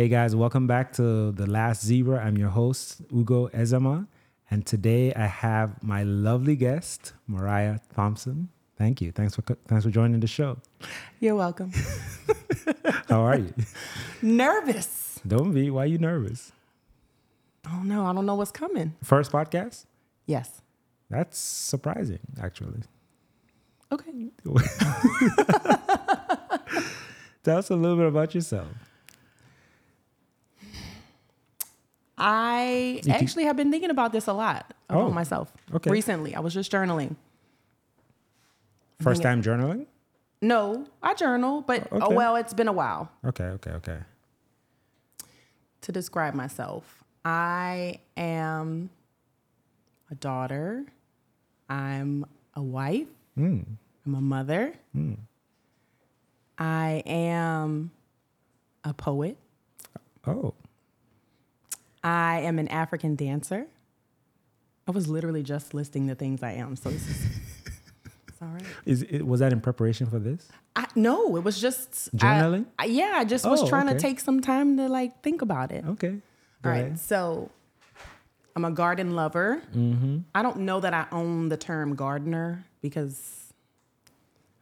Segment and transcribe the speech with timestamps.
[0.00, 2.24] Hey guys, welcome back to The Last Zebra.
[2.24, 4.06] I'm your host, Ugo Ezama.
[4.50, 8.48] And today I have my lovely guest, Moriah Thompson.
[8.78, 9.12] Thank you.
[9.12, 10.56] Thanks for thanks for joining the show.
[11.20, 11.72] You're welcome.
[13.10, 13.52] How are you?
[14.22, 15.20] Nervous.
[15.28, 15.68] Don't be.
[15.68, 16.50] Why are you nervous?
[17.68, 18.94] Oh no, I don't know what's coming.
[19.04, 19.84] First podcast?
[20.24, 20.62] Yes.
[21.10, 22.80] That's surprising, actually.
[23.92, 24.30] Okay.
[27.44, 28.68] Tell us a little bit about yourself.
[32.20, 35.52] I actually have been thinking about this a lot about Oh, myself.
[35.74, 35.90] okay.
[35.90, 37.16] Recently, I was just journaling.
[39.00, 39.86] First time journaling?
[40.42, 42.14] No, I journal, but oh Okay.
[42.14, 43.98] well, it's been a while Okay, okay, okay.
[45.82, 47.02] to describe myself.
[47.24, 48.90] I am
[50.10, 50.84] a daughter.
[51.68, 53.06] I'm a wife.
[53.38, 53.64] Mm.
[54.06, 54.74] I'm a mother.
[56.58, 57.90] I am
[58.84, 59.36] a poet.
[60.26, 60.52] Oh,
[62.02, 63.66] I am an African dancer.
[64.88, 67.26] I was literally just listing the things I am, so this is
[68.28, 68.62] it's all right.
[68.86, 70.48] is it, was that in preparation for this?
[70.74, 72.66] I, no, it was just Journaling?
[72.78, 73.94] I- yeah, I just was Oh, trying okay.
[73.96, 75.84] to take some time to like think about it.
[75.86, 76.16] Okay.
[76.64, 77.50] All right, so
[78.56, 79.62] I'm a garden lover.
[79.74, 80.18] Mm-hmm.
[80.34, 83.52] I don't know that I own the term gardener because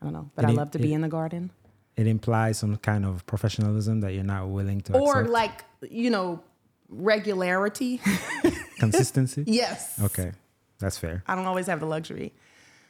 [0.02, 1.50] I don't know, but It I love to be in the garden.
[1.96, 5.30] It implies some kind of professionalism that you're not willing to Or accept.
[5.32, 6.40] like, you know,
[6.88, 8.00] regularity.
[8.78, 9.44] consistency.
[9.46, 10.00] yes.
[10.02, 10.32] Okay,
[10.78, 11.22] that's fair.
[11.26, 12.32] I don't always have the luxury.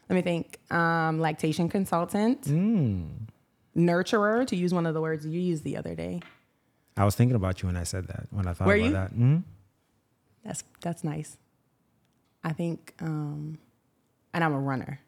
[0.08, 0.58] Let me think.
[0.72, 3.08] Um, lactation consultant, Mm.
[3.76, 6.20] nurturer, to use one of the words you used the other day.
[6.96, 8.26] I was thinking about you when I said that.
[8.30, 8.92] When I thought Were about you?
[8.92, 9.14] that.
[9.14, 9.42] Mm.
[10.44, 11.36] That's that's nice.
[12.44, 13.58] I think, um,
[14.32, 15.00] and I'm a runner.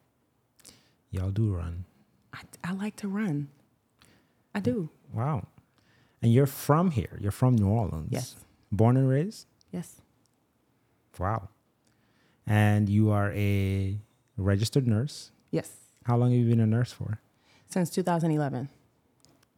[1.09, 1.85] Y'all do run.
[2.33, 3.49] I, I like to run.
[4.53, 4.89] I do.
[5.13, 5.47] Wow.
[6.21, 7.17] And you're from here.
[7.19, 8.09] You're from New Orleans.
[8.11, 8.35] Yes.
[8.71, 9.47] Born and raised.
[9.71, 10.01] Yes.
[11.19, 11.49] Wow.
[12.47, 13.97] And you are a
[14.37, 15.31] registered nurse.
[15.51, 15.71] Yes.
[16.05, 17.19] How long have you been a nurse for?
[17.69, 18.69] Since 2011.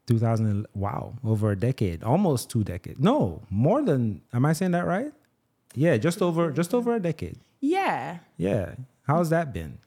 [0.06, 0.68] 2000.
[0.74, 3.00] Wow, over a decade, almost two decades.
[3.00, 4.22] No, more than.
[4.34, 5.14] Am I saying that right?
[5.76, 7.40] Yeah, just over, just over a decade.
[7.62, 8.20] Yeah.
[8.38, 8.76] Yeah.
[9.08, 9.80] How's that been?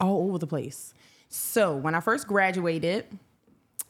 [0.00, 0.92] All over the place.
[1.28, 3.06] So when I first graduated,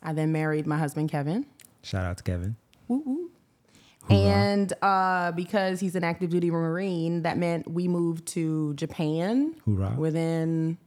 [0.02, 1.46] I then married my husband Kevin.
[1.82, 2.56] Shout out to Kevin.
[2.88, 3.21] Woo
[4.08, 4.16] woo.
[4.16, 9.96] And uh, because he's an active duty Marine, that meant we moved to Japan Hoorah.
[9.96, 10.78] within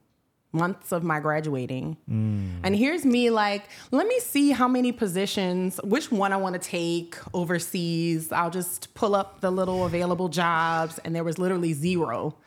[0.56, 1.98] months of my graduating.
[2.10, 2.62] Mm.
[2.64, 6.70] And here's me like, let me see how many positions, which one I want to
[6.70, 8.32] take overseas.
[8.32, 12.38] I'll just pull up the little available jobs, and there was literally zero.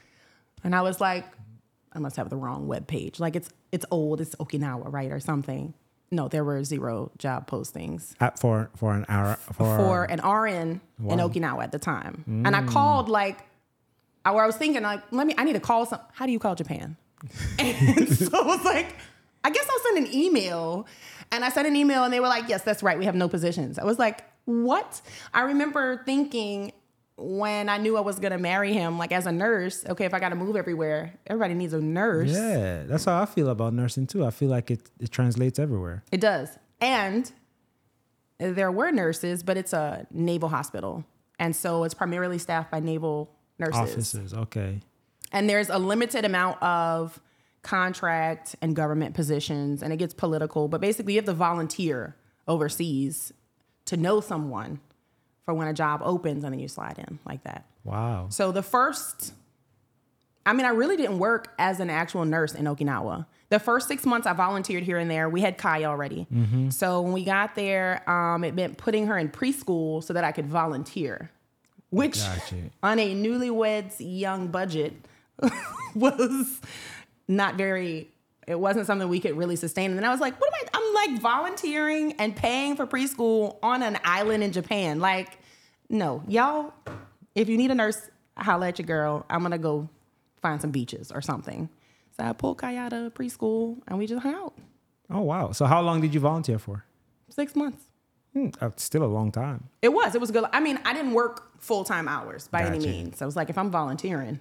[0.65, 1.27] And I was like,
[1.93, 3.21] I must have the wrong web page.
[3.21, 5.75] Like it's it's old, it's Okinawa, right, or something.
[6.11, 10.81] No, there were zero job postings At, for for an hour for, for an RN
[10.99, 12.25] in Okinawa at the time.
[12.27, 12.69] And I mm.
[12.69, 13.39] called like,
[14.25, 16.01] I, where I was thinking like, let me, I need to call some.
[16.13, 16.97] How do you call Japan?
[17.59, 18.95] and so I was like,
[19.45, 20.87] I guess I'll send an email.
[21.31, 22.99] And I sent an email and they were like, yes, that's right.
[22.99, 23.79] We have no positions.
[23.79, 25.03] I was like, what?
[25.35, 26.73] I remember thinking
[27.19, 30.21] when I knew I was gonna marry him, like as a nurse, okay, if I
[30.21, 32.31] gotta move everywhere, everybody needs a nurse.
[32.31, 34.25] Yeah, that's how I feel about nursing too.
[34.25, 36.05] I feel like it, it translates everywhere.
[36.13, 36.57] It does.
[36.81, 37.31] And
[38.39, 41.05] there were nurses, but it's a naval hospital.
[41.41, 43.77] And so it's primarily staffed by naval nurses.
[43.77, 44.81] Offices, okay.
[45.33, 47.21] And there's a limited amount of
[47.63, 50.69] contract and government positions, and it gets political.
[50.69, 53.33] But basically, you have to volunteer overseas
[53.87, 54.81] to know someone
[55.49, 57.65] for when a job opens, and then you slide in like that.
[57.83, 58.27] Wow.
[58.29, 59.33] So the first,
[60.45, 63.25] I mean, I really didn't work as an actual nurse in Okinawa.
[63.49, 65.27] The first six months I volunteered here and there.
[65.31, 66.27] We had Kai already.
[66.69, 70.33] So when we got there, um, it meant putting her in preschool so that I
[70.33, 71.31] could volunteer,
[71.89, 72.21] which
[72.83, 74.93] on a newlyweds young budget
[75.95, 76.61] was
[77.27, 78.11] not very
[78.47, 80.79] it wasn't something we could really sustain and then i was like what am i
[80.79, 85.38] i'm like volunteering and paying for preschool on an island in japan like
[85.89, 86.73] no y'all
[87.35, 89.89] if you need a nurse holla at your girl i'm gonna go
[90.43, 91.69] find some beaches or something
[92.17, 94.55] so i pulled kai out of preschool and we just hung out
[95.11, 95.53] Oh wow.
[95.53, 96.85] So how long did you volunteer for?
[97.31, 97.85] six months
[98.35, 99.65] Hmm, uh, still a long time.
[99.81, 102.91] it was it was good i mean i didn't work full-time hours by any Gotcha.
[102.91, 104.39] means i was like if i'm volunteering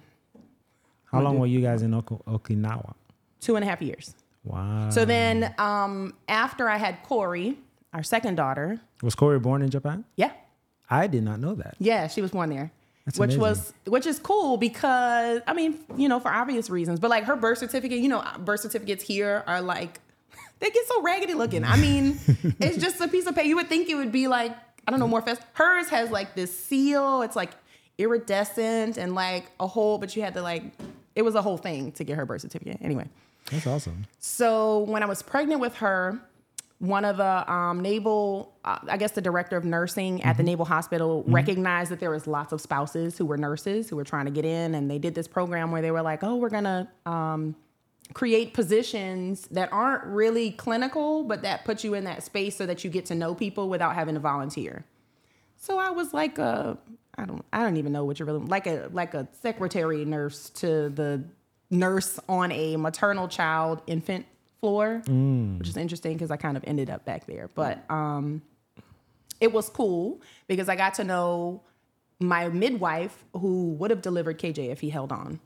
[1.06, 2.92] How long were you guys in Oko- Okinawa?
[3.40, 4.88] two and a half years Wow.
[4.90, 7.58] So then, um, after I had Corey,
[7.92, 10.04] our second daughter, was Corey born in Japan?
[10.16, 10.32] yeah,
[10.90, 11.74] I did not know that.
[11.78, 12.70] yeah, she was born there,
[13.04, 13.40] That's which amazing.
[13.40, 17.36] was which is cool because I mean, you know, for obvious reasons, but like her
[17.36, 20.00] birth certificate, you know, birth certificates here are like
[20.60, 21.64] they get so raggedy looking.
[21.64, 22.18] I mean,
[22.60, 23.46] it's just a piece of paper.
[23.48, 24.52] You would think it would be like
[24.86, 25.38] I don't know Morpheus.
[25.52, 27.22] Hers has like this seal.
[27.22, 27.50] It's like
[27.98, 30.62] iridescent and like a whole, but you had to like
[31.14, 32.78] it was a whole thing to get her birth certificate.
[32.80, 33.08] Anyway.
[33.50, 34.06] That's awesome.
[34.18, 36.20] So when I was pregnant with her,
[36.78, 40.64] one of the um, naval, uh, I guess the director of nursing at the Naval
[40.64, 44.30] Hospital recognized that there was lots of spouses who were nurses who were trying to
[44.30, 47.56] get in, and they did this program where they were like, "Oh, we're gonna um,
[48.14, 52.84] create positions that aren't really clinical, but that put you in that space so that
[52.84, 54.84] you get to know people without having to volunteer."
[55.56, 56.78] So I was like a,
[57.16, 60.50] I don't, I don't even know what you're really like a like a secretary nurse
[60.50, 61.24] to the
[61.70, 64.26] nurse on a maternal child infant
[64.60, 65.02] floor,
[65.58, 67.48] which is interesting because I kind of ended up back there.
[67.54, 68.42] But um,
[69.40, 71.62] it was cool because I got to know
[72.20, 75.40] my midwife who would have delivered KJ if he held on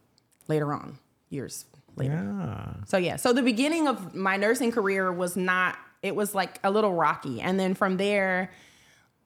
[0.48, 0.98] later on,
[1.28, 1.66] years
[1.96, 2.14] later.
[2.14, 2.84] Yeah.
[2.86, 6.70] So yeah, so the beginning of my nursing career was not it was like a
[6.70, 7.40] little rocky.
[7.40, 8.50] And then from there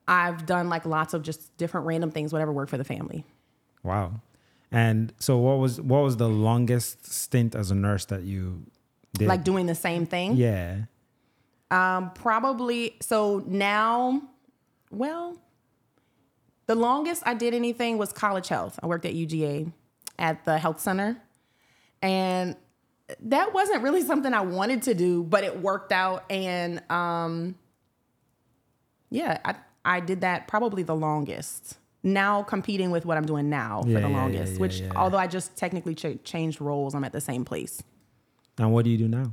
[0.09, 3.25] I've done like lots of just different random things whatever worked for the family.
[3.83, 4.21] Wow.
[4.71, 8.67] And so what was what was the longest stint as a nurse that you
[9.15, 9.29] did?
[9.29, 10.37] Like doing the same thing.
[10.37, 10.77] yeah.
[11.71, 14.23] Um probably so now
[14.91, 15.37] well
[16.67, 18.79] the longest I did anything was college health.
[18.83, 19.73] I worked at UGA
[20.19, 21.17] at the health center.
[22.03, 22.57] And
[23.21, 27.55] that wasn't really something I wanted to do, but it worked out and um
[29.11, 29.55] yeah, I
[29.85, 31.79] I did that probably the longest.
[32.03, 34.93] Now competing with what I'm doing now for Yeah, the longest, yeah, which yeah.
[34.95, 37.83] although I just technically ch- changed roles, I'm at the same place.
[38.59, 39.33] And what do you do now?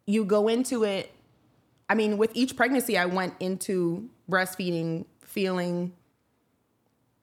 [0.08, 1.14] you go into it
[1.90, 5.94] i mean with each pregnancy i went into breastfeeding feeling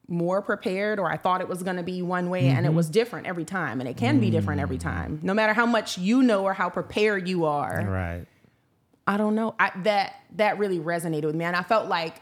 [0.07, 2.77] more prepared or i thought it was going to be one way and it mm-hmm.
[2.77, 3.79] was different every time.
[3.79, 4.81] And it can be different every mm.
[4.81, 5.19] time.
[5.23, 7.83] No matter how much you know or how prepared you are.
[7.83, 8.25] Right.
[9.07, 9.55] I don't know.
[9.59, 12.21] I, that that really resonated with me, and I felt like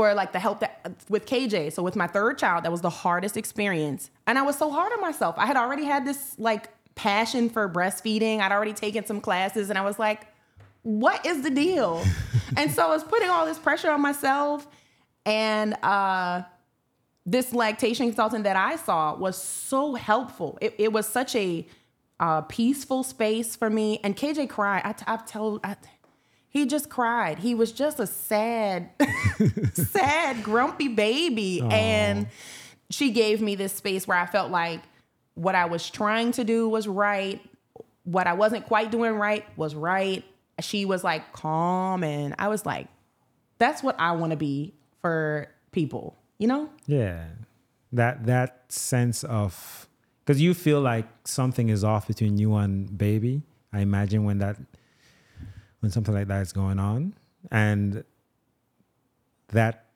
[0.00, 0.80] for like the help that
[1.10, 1.74] with KJ.
[1.74, 4.94] So with my third child, that was the hardest experience, and I was so hard
[4.94, 5.34] on myself.
[5.36, 8.40] I had already had this like passion for breastfeeding.
[8.40, 10.26] I'd already taken some classes, and I was like,
[10.80, 12.02] "What is the deal?"
[12.56, 14.66] and so I was putting all this pressure on myself,
[15.26, 16.44] and uh,
[17.26, 20.56] this lactation consultant that I saw was so helpful.
[20.62, 21.66] It, it was such a
[22.20, 24.00] uh, peaceful space for me.
[24.02, 24.82] And KJ cried.
[24.82, 25.76] I, t- I've told, I,
[26.50, 27.38] he just cried.
[27.38, 28.90] He was just a sad,
[29.72, 31.62] sad, grumpy baby.
[31.62, 32.26] And
[32.90, 34.82] she gave me this space where I felt like
[35.34, 37.40] what I was trying to do was right.
[38.02, 40.24] What I wasn't quite doing right was right.
[40.60, 42.02] She was like calm.
[42.02, 42.88] And I was like,
[43.58, 46.68] that's what I want to be for people, you know?
[46.86, 47.26] Yeah.
[47.92, 49.88] That that sense of
[50.24, 53.42] because you feel like something is off between you and baby.
[53.72, 54.56] I imagine when that
[55.80, 57.14] when something like that is going on.
[57.50, 58.04] And
[59.48, 59.86] that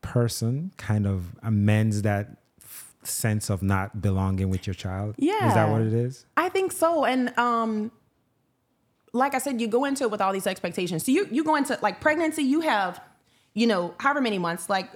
[0.00, 5.14] person kind of amends that f- sense of not belonging with your child.
[5.18, 5.48] Yeah.
[5.48, 6.26] Is that what it is?
[6.36, 7.04] I think so.
[7.04, 7.92] And um
[9.14, 11.04] like I said, you go into it with all these expectations.
[11.04, 13.00] So you you go into like pregnancy, you have,
[13.54, 14.90] you know, however many months, like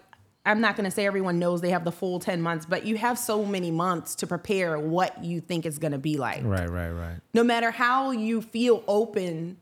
[0.44, 3.18] I'm not gonna say everyone knows they have the full 10 months, but you have
[3.18, 6.42] so many months to prepare what you think it's gonna be like.
[6.44, 7.16] Right, right, right.
[7.34, 9.58] No matter how you feel open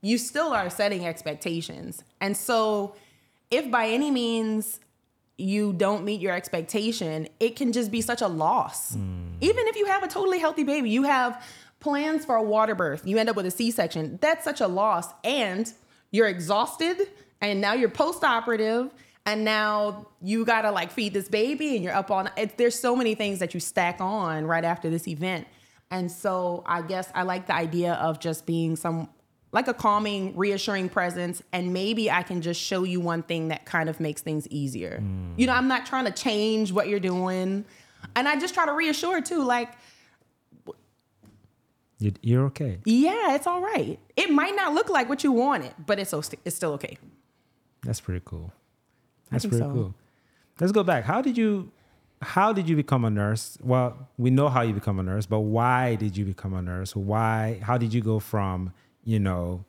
[0.00, 2.04] you still are setting expectations.
[2.20, 2.94] And so,
[3.50, 4.80] if by any means
[5.38, 8.94] you don't meet your expectation, it can just be such a loss.
[8.94, 9.28] Hmm.
[9.40, 11.44] Even if you have a totally healthy baby, you have
[11.80, 14.66] plans for a water birth, you end up with a C section, that's such a
[14.66, 15.08] loss.
[15.24, 15.72] And
[16.10, 17.08] you're exhausted,
[17.40, 18.90] and now you're post operative.
[19.26, 22.30] And now you gotta like feed this baby, and you're up on.
[22.36, 25.48] It, there's so many things that you stack on right after this event,
[25.90, 29.08] and so I guess I like the idea of just being some
[29.56, 31.42] like a calming, reassuring presence.
[31.52, 34.98] And maybe I can just show you one thing that kind of makes things easier.
[34.98, 35.32] Hmm.
[35.36, 37.64] You know, I'm not trying to change what you're doing.
[38.14, 39.70] And I just try to reassure too, like,
[41.98, 42.78] You- You're okay.
[42.84, 43.98] yeah, it's all right.
[44.16, 46.98] It might not look like what you wanted, but it's so it's still okay.
[47.82, 48.52] That's pretty cool.
[49.30, 49.72] That's pretty so.
[49.72, 49.94] cool.
[50.60, 51.04] Let's go back.
[51.04, 51.72] How did you
[52.20, 53.56] how did you become a nurse?
[53.62, 56.94] Well, we know how you become a nurse, but why did you become a nurse?
[56.94, 58.74] Why how did you go from,
[59.06, 59.64] you know,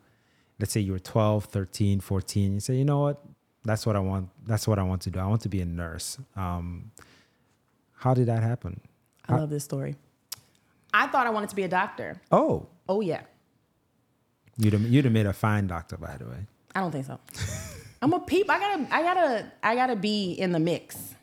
[0.60, 3.24] let's say you were 12, 13, 14, you say, "You know what?
[3.64, 4.30] That's what I want.
[4.46, 5.20] That's what I want to do.
[5.20, 6.92] I want to be a nurse." Um
[7.94, 8.82] how did that happen?
[9.30, 9.96] I love this story.
[10.94, 12.20] I thought I wanted to be a doctor.
[12.32, 13.22] Oh, Oh yeah.
[14.58, 16.46] you'd have, you'd have made a fine doctor, by the way.
[16.76, 17.20] I don't think so.
[18.02, 18.50] I'm a peep.
[18.50, 21.16] I gotta, I gotta, I gotta be in the mix.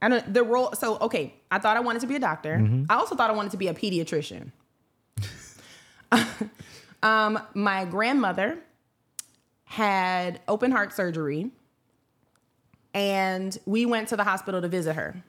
[0.00, 0.72] I don't the role.
[0.74, 2.64] So okay, I thought I wanted to be a doctor.
[2.88, 4.52] I also thought I wanted to be a pediatrician.
[7.02, 8.58] um, my grandmother
[9.64, 11.50] had open heart surgery,
[12.94, 15.22] and we went to the hospital to visit her.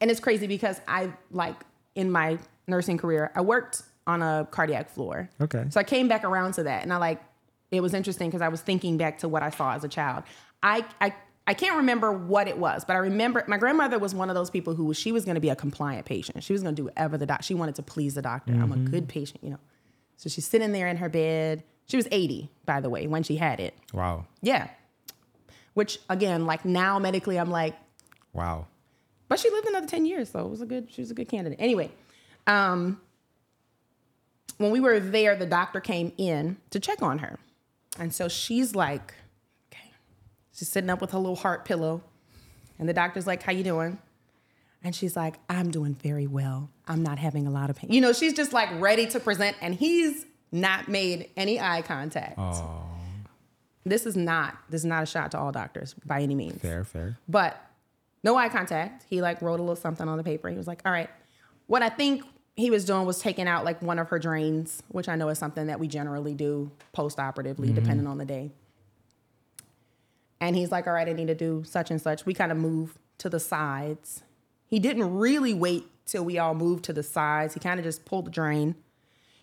[0.00, 1.56] And it's crazy because I like
[1.94, 5.28] in my nursing career, I worked on a cardiac floor.
[5.40, 5.64] Okay.
[5.70, 7.22] So I came back around to that, and I like
[7.70, 10.24] it was interesting because I was thinking back to what I saw as a child.
[10.62, 11.14] I I
[11.46, 14.50] I can't remember what it was, but I remember my grandmother was one of those
[14.50, 16.44] people who she was going to be a compliant patient.
[16.44, 17.42] She was going to do whatever the doc.
[17.42, 18.52] She wanted to please the doctor.
[18.52, 19.58] I'm a good patient, you know.
[20.18, 21.62] So she's sitting there in her bed.
[21.86, 23.74] She was 80, by the way, when she had it.
[23.94, 24.26] Wow.
[24.42, 24.68] Yeah.
[25.74, 27.74] Which again, like now medically, I'm like,
[28.34, 28.66] Wow.
[29.28, 31.28] but she lived another 10 years, so it was a good, she was a good
[31.28, 31.58] candidate.
[31.60, 31.90] Anyway,
[32.46, 33.00] um,
[34.58, 37.38] when we were there, the doctor came in to check on her.
[37.98, 39.14] And so she's like,
[39.72, 39.90] okay.
[40.52, 42.02] She's sitting up with her little heart pillow.
[42.78, 43.98] And the doctor's like, how you doing?
[44.82, 46.70] And she's like, I'm doing very well.
[46.86, 47.90] I'm not having a lot of pain.
[47.90, 52.34] You know, she's just like ready to present, and he's not made any eye contact.
[52.38, 52.84] Oh,
[53.84, 56.60] This is not, this is not a shot to all doctors by any means.
[56.60, 57.18] fair, fair.
[57.28, 57.60] But
[58.22, 59.04] no eye contact.
[59.08, 60.48] He like wrote a little something on the paper.
[60.48, 61.10] He was like, all right.
[61.66, 62.24] What I think
[62.56, 65.38] he was doing was taking out like one of her drains, which I know is
[65.38, 67.76] something that we generally do post operatively, mm-hmm.
[67.76, 68.52] depending on the day.
[70.40, 72.24] And he's like, all right, I need to do such and such.
[72.24, 74.22] We kind of move to the sides.
[74.68, 77.54] He didn't really wait till we all moved to the sides.
[77.54, 78.74] He kind of just pulled the drain.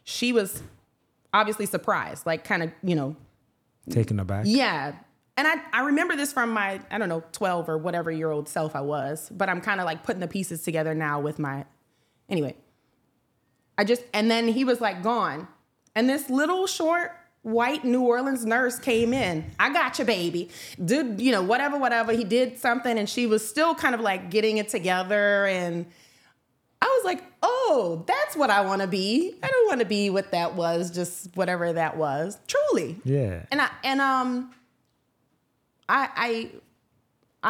[0.03, 0.61] She was
[1.33, 3.15] obviously surprised, like kind of, you know,
[3.89, 4.45] Taken aback.
[4.47, 4.93] yeah.
[5.37, 8.47] And I, I remember this from my, I don't know, 12 or whatever year old
[8.47, 11.65] self I was, but I'm kind of like putting the pieces together now with my,
[12.29, 12.55] anyway.
[13.77, 15.47] I just, and then he was like gone.
[15.93, 17.11] And this little short
[17.45, 19.45] white New Orleans nurse came in.
[19.59, 20.49] I got you, baby.
[20.83, 22.11] Did, you know, whatever, whatever.
[22.11, 25.45] He did something and she was still kind of like getting it together.
[25.45, 25.85] And
[26.81, 29.35] I was like, oh, that's what I want to be.
[29.43, 32.39] I don't want to be what that was, just whatever that was.
[32.47, 33.43] Truly Yeah.
[33.51, 34.51] and I and um
[35.87, 36.51] I I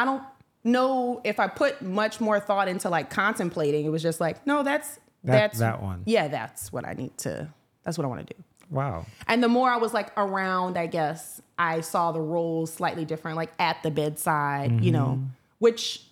[0.02, 0.22] I don't
[0.62, 3.86] know if I put much more thought into like contemplating.
[3.86, 6.02] It was just like, no, that's That- that's that one.
[6.04, 7.48] Yeah, that's what I need to
[7.82, 8.42] that's what I want to do.
[8.70, 9.06] Wow.
[9.28, 13.36] And the more I was like around, I guess I saw the roles slightly different,
[13.36, 15.22] like at the bedside, you know,
[15.58, 16.02] which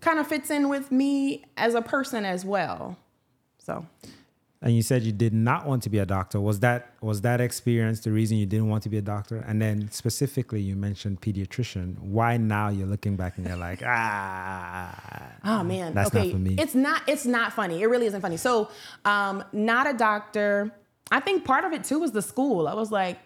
[0.00, 2.96] kind of fits in with me as a person as well.
[3.58, 3.84] So
[4.62, 6.40] And you said you did not want to be a doctor.
[6.40, 9.44] Was that was that experience the reason you didn't want to be a doctor?
[9.46, 11.98] And then specifically, you mentioned pediatrician.
[11.98, 14.94] Why now you're looking back and you're like, ah,
[15.44, 16.32] Oh man, That's not okay.
[16.32, 16.56] for me.
[16.58, 17.02] It's not.
[17.06, 17.82] It's not funny.
[17.82, 18.36] It really isn't funny.
[18.36, 18.70] So,
[19.04, 20.72] um, not a doctor.
[21.10, 22.66] I think part of it too was the school.
[22.68, 23.18] I was like,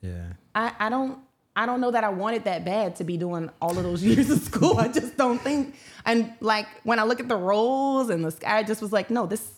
[0.00, 1.18] yeah, I, I don't.
[1.58, 4.28] I don't know that I wanted that bad to be doing all of those years
[4.28, 4.78] of school.
[4.78, 5.74] I just don't think.
[6.04, 9.08] And like when I look at the roles and the sky, I just was like,
[9.10, 9.50] no, this.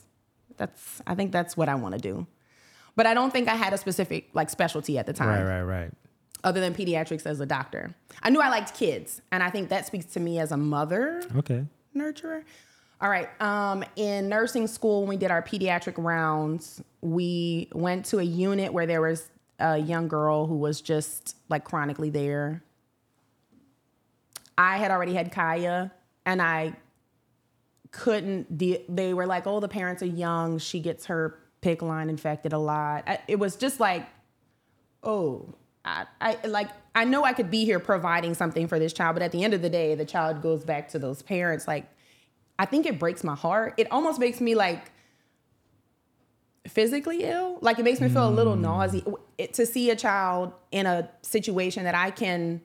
[0.56, 1.02] That's.
[1.06, 2.26] I think that's what I want to do.
[2.94, 5.62] But I don't think I had a specific like specialty at the time right, right,
[5.62, 5.90] right.
[6.42, 7.94] other than pediatrics as a doctor.
[8.22, 11.22] I knew I liked kids, and I think that speaks to me as a mother
[11.36, 12.42] Okay, nurturer.
[13.00, 13.28] All right.
[13.40, 18.72] Um, in nursing school, when we did our pediatric rounds, we went to a unit
[18.72, 19.28] where there was
[19.60, 22.62] a young girl who was just like chronically there.
[24.56, 25.92] I had already had Kaya,
[26.26, 26.74] and I
[27.92, 28.58] couldn't.
[28.58, 30.58] De- they were like, "Oh, the parents are young.
[30.58, 34.06] She gets her PICC line infected a lot." I- It was just like
[35.04, 39.14] oh, I, I like I know I could be here providing something for this child,
[39.14, 41.68] but at the end of the day, the child goes back to those parents.
[41.68, 41.86] Like,
[42.58, 43.74] I think it breaks my heart.
[43.76, 44.90] It almost makes me like
[46.66, 47.58] physically ill.
[47.60, 48.62] Like it makes me feel a little hmm.
[48.62, 49.04] nauseous
[49.52, 52.60] to see a child in a situation that I can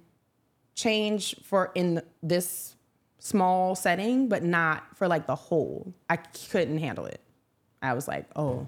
[0.76, 2.76] change for in this
[3.20, 5.94] small setting, but not for like the whole.
[6.10, 7.22] I couldn't handle it.
[7.82, 8.68] I was like, oh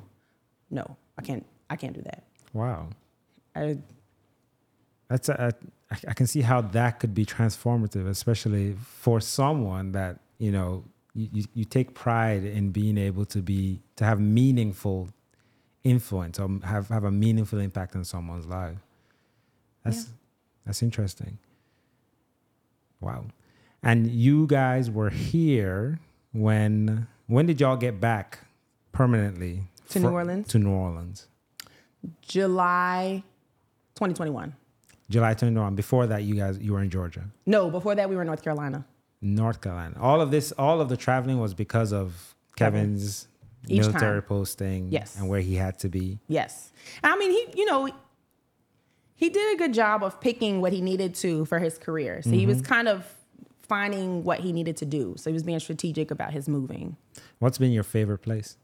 [0.70, 1.46] no, I can't.
[1.70, 2.24] I can't do that.
[2.53, 2.89] Wow.
[3.55, 3.79] I,
[5.08, 5.53] That's a,
[5.91, 10.84] a, I can see how that could be transformative, especially for someone that you know
[11.15, 15.10] you, you, you take pride in being able to be to have meaningful
[15.84, 18.77] influence or have have a meaningful impact on someone's life.
[19.84, 20.12] That's Yeah.
[20.65, 21.38] that's interesting.
[23.00, 23.25] Wow.
[23.84, 26.00] And you guys were here
[26.34, 28.39] when when did y'all get back
[28.91, 30.48] permanently To New Orleans?
[30.50, 31.27] To New Orleans.
[32.22, 33.24] July
[33.95, 34.53] 2021.
[35.10, 35.75] July 21.
[35.75, 38.41] Before that, you guys you were in Georgia, No, before that we were in North
[38.43, 38.86] Carolina.
[39.25, 39.98] North Carolina.
[40.00, 43.27] All of this, all of the traveling was because of Kevin's
[43.67, 44.27] Each military time.
[44.27, 45.17] posting, Yes.
[45.17, 46.20] and where he had to be.
[46.27, 46.72] Yes.
[47.03, 47.89] I mean, he, you know,
[49.15, 52.22] he did a good job of picking what he needed to for his career.
[52.22, 52.74] So he was mm-hmm.
[52.74, 53.05] kind of
[53.63, 55.15] finding what he needed to do.
[55.17, 56.96] So he was being strategic about his moving.
[57.39, 58.58] What's been your favorite place?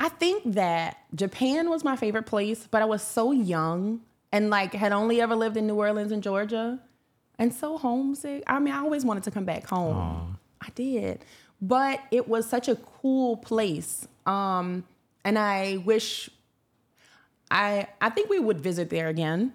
[0.00, 4.00] I think that Japan was my favorite place, but I was so young
[4.32, 6.80] and like had only ever lived in New Orleans and Georgia
[7.38, 8.42] and so homesick.
[8.46, 10.38] I mean, I always wanted to come back home.
[10.60, 11.24] I did.
[11.60, 14.06] But it was such a cool place.
[14.26, 14.84] Um,
[15.24, 16.30] and I wish
[17.50, 19.52] I I think we would visit there again.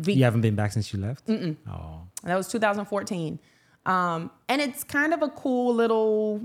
[0.00, 1.26] Be- You haven't been back since you left.
[1.26, 1.56] Mm-mm.
[1.68, 3.38] Oh, that was 2014.
[3.86, 6.42] Um, and it's kind of a cool little,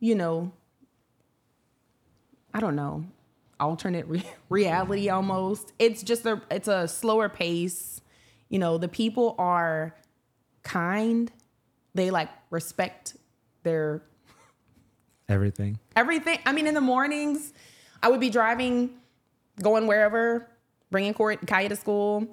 [0.00, 0.52] you know,
[2.52, 3.04] I don't know,
[3.60, 5.72] alternate re- reality almost.
[5.78, 8.00] It's just a it's a slower pace.
[8.48, 9.94] You know, the people are
[10.62, 11.30] kind.
[11.94, 13.16] They like respect
[13.62, 14.02] their
[15.28, 15.78] everything.
[15.96, 16.38] everything.
[16.46, 17.52] I mean, in the mornings,
[18.02, 18.90] I would be driving,
[19.62, 20.48] going wherever,
[20.90, 22.26] bringing Court Kaya to school.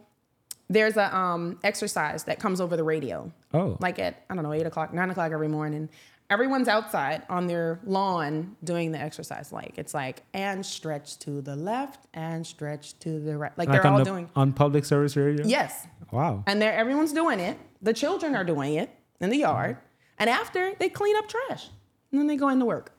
[0.69, 4.53] There's a um, exercise that comes over the radio, Oh, like at I don't know
[4.53, 5.89] eight o'clock, nine o'clock every morning.
[6.29, 9.51] Everyone's outside on their lawn doing the exercise.
[9.51, 13.51] Like it's like and stretch to the left and stretch to the right.
[13.57, 15.45] Like, like they're all the, doing on public service radio.
[15.45, 16.43] yes, Wow.
[16.47, 17.57] and they're everyone's doing it.
[17.81, 19.85] The children are doing it in the yard, mm-hmm.
[20.19, 21.69] and after they clean up trash,
[22.11, 22.91] and then they go into work.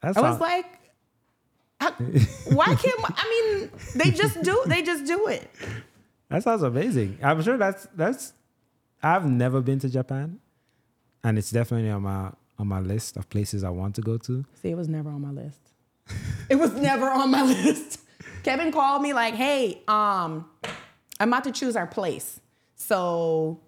[0.00, 0.66] That's I was like,
[1.78, 1.90] I-
[2.54, 5.50] why can't I mean they just do they just do it.
[6.30, 7.18] That sounds amazing.
[7.22, 8.32] I'm sure that's that's.
[9.02, 10.38] I've never been to Japan,
[11.24, 14.44] and it's definitely on my on my list of places I want to go to.
[14.60, 15.60] See, it was never on my list.
[16.48, 18.00] It was never on my list.
[18.42, 20.50] Kevin called me like, "Hey, um,
[21.20, 22.40] I'm about to choose our place."
[22.74, 23.60] So,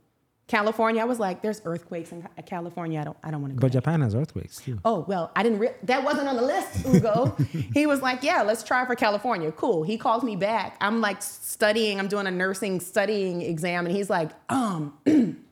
[0.49, 1.01] California.
[1.01, 3.01] I was like, "There's earthquakes in California.
[3.01, 4.81] I don't, I don't want to go." But Japan has earthquakes too.
[4.85, 5.61] Oh well, I didn't.
[5.61, 7.37] Re- that wasn't on the list, Ugo.
[7.75, 9.85] he was like, "Yeah, let's try for California." Cool.
[9.85, 10.77] He calls me back.
[10.81, 12.01] I'm like studying.
[12.01, 14.99] I'm doing a nursing studying exam, and he's like, "Um."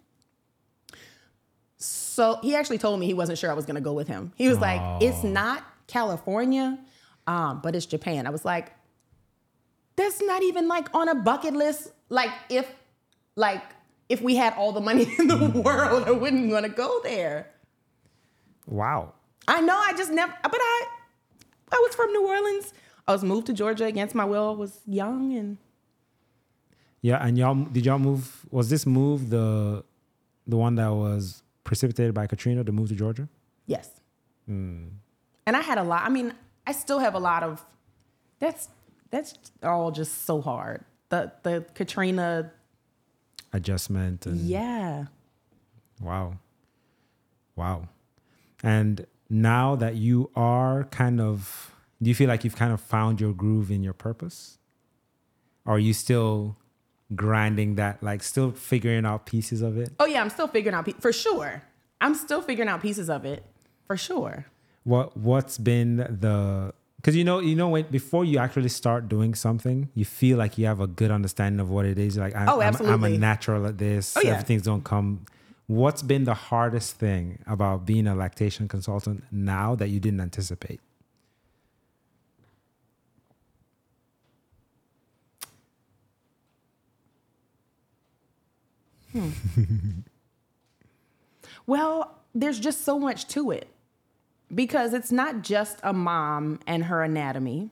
[2.20, 4.30] so he actually told me he wasn't sure I was going to go with him.
[4.37, 6.78] He was like, "It's not California,
[7.26, 8.74] um, but it's Japan." I was like,
[9.96, 11.92] "That's not even like on a bucket list.
[12.11, 12.70] Like if,
[13.37, 13.62] like."
[14.11, 17.48] If we had all the money in the world, I wouldn't want to go there.
[18.66, 19.12] Wow.
[19.46, 19.78] I know.
[19.78, 20.35] I just never.
[20.42, 20.87] But I,
[21.70, 22.74] I was from New Orleans.
[23.06, 24.48] I was moved to Georgia against my will.
[24.48, 25.59] I was young and
[27.02, 28.44] Yeah, and y'all did y'all move?
[28.50, 29.85] Was this move the
[30.44, 33.28] the one that was precipitated by Katrina to move to Georgia?
[33.66, 33.88] yes.
[34.46, 34.88] Hmm.
[35.46, 36.02] And I had a lot.
[36.02, 36.35] I mean,
[36.66, 37.64] I still have a lot of.
[38.40, 38.68] That's
[39.11, 40.85] that's all just so hard.
[41.11, 42.50] The the Katrina.
[43.52, 45.04] Adjustment and Yeah.
[46.00, 46.38] Wow.
[47.54, 47.88] Wow.
[48.64, 53.20] And now that you are kind of, do you feel like you've kind of found
[53.20, 54.59] your groove in your purpose?
[55.64, 56.56] Or are you still
[57.14, 59.92] grinding that, like still figuring out pieces of it?
[59.98, 61.62] Oh yeah, I'm still figuring out pe- for sure.
[62.00, 63.44] I'm still figuring out pieces of it
[63.86, 64.46] for sure.
[64.84, 69.34] What What's been the, because you know, you know, when before you actually start doing
[69.34, 72.16] something, you feel like you have a good understanding of what it is.
[72.16, 74.16] Like, I'm, Oh, I'm, I'm a natural at this.
[74.16, 74.30] Oh, yeah.
[74.32, 75.26] Everything's don't come.
[75.66, 80.80] What's been the hardest thing about being a lactation consultant now that you didn't anticipate?
[89.12, 89.30] Hmm.
[91.66, 93.68] Well, there's just so much to it
[94.52, 97.70] because it's not just a mom and her anatomy.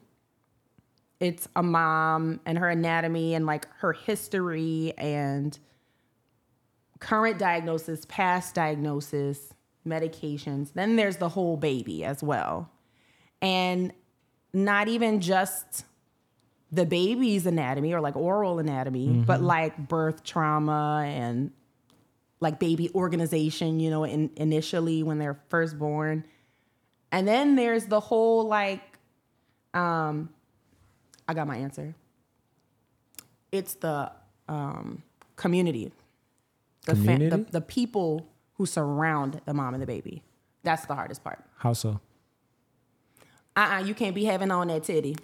[1.21, 5.59] it's a mom and her anatomy and like her history and
[7.01, 9.53] current diagnosis, past diagnosis,
[9.87, 10.73] medications.
[10.75, 12.71] Then there's the whole baby as well.
[13.43, 13.93] And
[14.53, 15.85] not even just
[16.71, 19.23] the baby's anatomy or like oral anatomy, mm-hmm.
[19.23, 21.51] but like birth trauma and
[22.41, 26.25] like baby organization, you know, in, initially when they're first born.
[27.11, 28.83] And then there's the whole like,
[29.75, 30.29] um,
[31.27, 31.95] I got my answer.
[33.51, 34.13] It's the
[34.49, 35.03] um,
[35.37, 35.91] community,
[36.85, 37.31] the, community?
[37.31, 40.23] Fa- the the people who surround the mom and the baby.
[40.65, 41.43] That's the hardest part.
[41.57, 42.01] How so?
[43.59, 45.17] Uh-uh, you can't be having on that titty.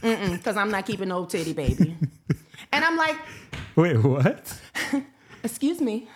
[0.00, 1.94] Because I'm not keeping no titty, baby.
[2.72, 3.16] and I'm like,
[3.76, 4.58] wait, what?
[5.44, 6.08] excuse me.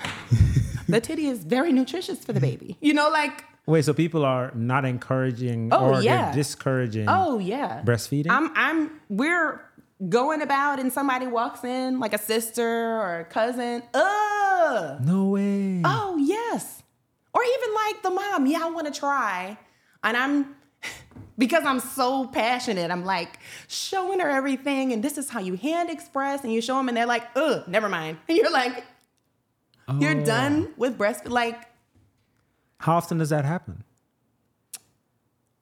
[0.88, 2.78] the titty is very nutritious for the baby.
[2.80, 3.44] You know, like.
[3.66, 6.26] Wait, so people are not encouraging oh, or yeah.
[6.26, 7.82] they're discouraging oh, yeah.
[7.84, 8.30] breastfeeding?
[8.30, 9.60] I'm I'm we're
[10.08, 13.82] going about and somebody walks in, like a sister or a cousin.
[13.92, 15.04] Ugh.
[15.04, 15.82] No way.
[15.84, 16.82] Oh, yes.
[17.34, 19.58] Or even like the mom, yeah, I want to try.
[20.02, 20.56] And I'm
[21.42, 25.90] because I'm so passionate, I'm like showing her everything, and this is how you hand
[25.90, 28.18] express, and you show them, and they're like, ugh, never mind.
[28.28, 28.84] And you're like,
[29.88, 29.98] oh.
[29.98, 31.26] you're done with breast.
[31.26, 31.60] Like,
[32.78, 33.82] how often does that happen?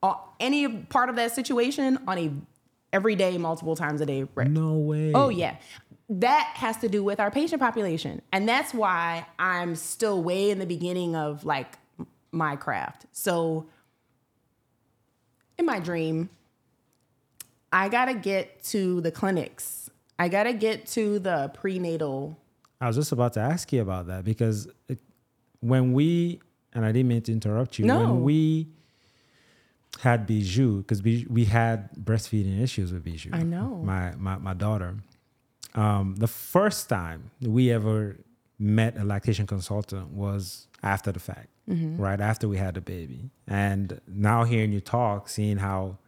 [0.03, 2.31] Uh, any part of that situation on a
[2.93, 4.27] every day, multiple times a day.
[4.35, 4.51] Right?
[4.51, 5.13] No way.
[5.15, 5.57] Oh yeah.
[6.11, 8.21] That has to do with our patient population.
[8.33, 11.79] And that's why I'm still way in the beginning of like
[12.33, 13.07] my craft.
[13.13, 13.67] So
[15.61, 16.29] in my dream,
[17.73, 19.91] I gotta get to the clinics.
[20.19, 22.37] I gotta get to the prenatal.
[22.81, 24.99] I was just about to ask you about that because it,
[25.61, 26.41] when we
[26.73, 27.85] and I didn't mean to interrupt you.
[27.85, 28.01] No.
[28.01, 28.69] When we
[30.01, 33.31] had Bijou, because we had breastfeeding issues with Bijou.
[33.33, 33.81] I know.
[33.85, 34.97] My my, my daughter.
[35.75, 38.17] Um, the first time we ever
[38.59, 42.01] met a lactation consultant was after the fact mm-hmm.
[42.01, 43.31] right after we had the baby.
[43.47, 45.99] And now hearing you talk, seeing how,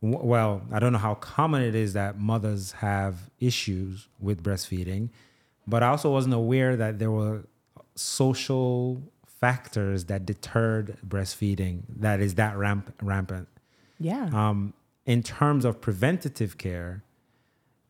[0.00, 5.08] well, I don't know how common it is that mothers have issues with breastfeeding,
[5.66, 7.46] but I also wasn't aware that there were
[7.94, 9.02] social
[9.40, 13.48] factors that deterred breastfeeding that is that ramp, rampant.
[13.98, 14.28] Yeah.
[14.32, 14.74] Um,
[15.04, 17.02] in terms of preventative care,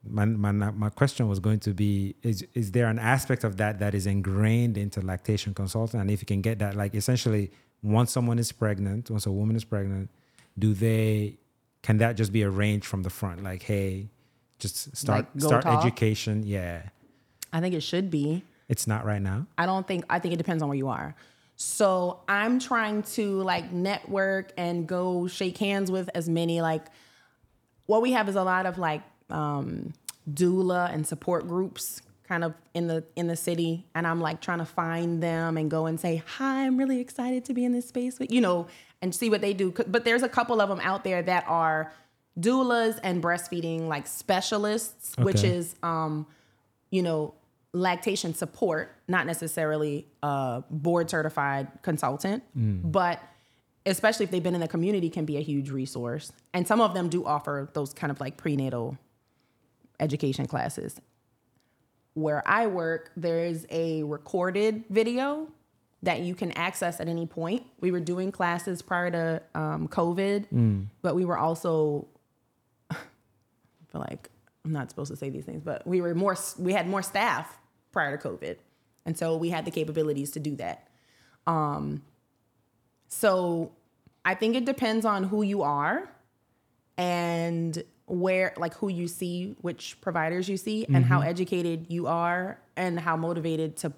[0.08, 3.78] my, my, my question was going to be is, is there an aspect of that
[3.78, 6.00] that is ingrained into lactation consultant?
[6.00, 7.50] And if you can get that like essentially
[7.82, 10.10] once someone is pregnant once a woman is pregnant
[10.58, 11.38] do they
[11.82, 13.42] can that just be arranged from the front?
[13.42, 14.08] Like hey
[14.58, 15.84] just start like start talk?
[15.84, 16.42] education.
[16.44, 16.82] Yeah.
[17.52, 18.44] I think it should be.
[18.68, 19.46] It's not right now?
[19.58, 21.14] I don't think i think it depends on where you are.
[21.56, 26.86] So i'm trying to like network and go shake hands with as many like
[27.86, 29.92] what we have is a lot of like um,
[30.30, 34.58] doula and support groups kind of in the in the city and I'm like trying
[34.58, 37.86] to find them and go and say hi I'm really excited to be in this
[37.86, 38.66] space with you know
[39.00, 41.92] and see what they do but there's a couple of them out there that are
[42.38, 45.24] doulas and breastfeeding like specialists okay.
[45.24, 46.26] which is um
[46.90, 47.34] you know
[47.72, 52.80] lactation support not necessarily a board certified consultant mm.
[52.90, 53.20] but
[53.84, 56.92] especially if they've been in the community can be a huge resource and some of
[56.94, 58.98] them do offer those kind of like prenatal
[60.00, 61.00] education classes.
[62.14, 65.48] Where I work, there is a recorded video
[66.02, 67.66] that you can access at any point.
[67.80, 70.86] We were doing classes prior to um, COVID, mm.
[71.02, 72.06] but we were also,
[72.90, 72.96] I
[73.90, 74.30] feel like
[74.64, 77.58] I'm not supposed to say these things, but we were more, we had more staff
[77.92, 78.56] prior to COVID.
[79.04, 80.88] And so we had the capabilities to do that.
[81.46, 82.02] Um,
[83.08, 83.72] so
[84.24, 86.10] I think it depends on who you are
[86.98, 91.04] and where like who you see which providers you see and mm-hmm.
[91.04, 93.92] how educated you are and how motivated to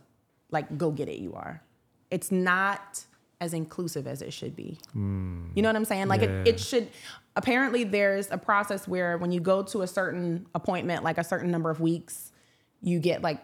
[0.51, 1.63] like go get it you are.
[2.11, 3.05] It's not
[3.41, 4.79] as inclusive as it should be.
[4.97, 5.51] Mm.
[5.55, 6.09] you know what i'm saying?
[6.09, 6.41] Like yeah.
[6.41, 6.89] it, it should
[7.37, 11.51] apparently there's a process where when you go to a certain appointment like a certain
[11.51, 12.33] number of weeks
[12.81, 13.39] you get like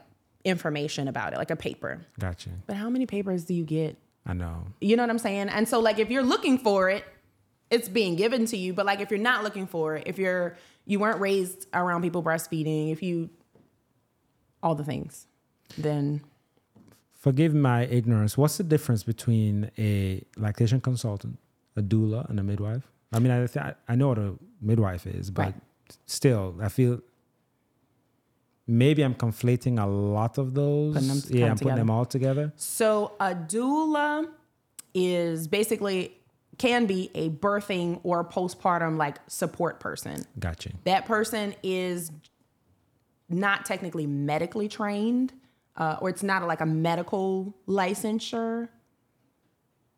[0.45, 2.01] information about it like a paper.
[2.19, 2.51] Gotcha.
[2.67, 3.97] But how many papers do you get?
[4.27, 4.65] I know.
[4.81, 5.51] You know what i'm saying?
[5.51, 7.05] And so like if you're looking for it
[7.71, 8.73] it's being given to you.
[8.73, 12.23] But like if you're not looking for it, if you're you weren't raised around people
[12.23, 13.31] breastfeeding, if you
[14.63, 15.27] all the things,
[15.77, 16.23] then
[17.19, 18.37] forgive my ignorance.
[18.37, 21.39] What's the difference between a lactation consultant,
[21.77, 22.91] a doula, and a midwife?
[23.13, 25.55] I mean, I th- I know what a midwife is, but right.
[26.07, 27.01] still, I feel
[28.67, 31.31] maybe I'm conflating a lot of those.
[31.31, 32.53] yeah, I'm putting them all together.
[32.57, 34.29] So a doula
[34.95, 36.17] is basically
[36.59, 40.25] can be a birthing or postpartum like support person.
[40.39, 40.71] Gotcha.
[40.85, 42.13] That person is
[43.29, 45.33] not technically medically trained,
[45.77, 48.69] uh, or it's not like a medical licensure,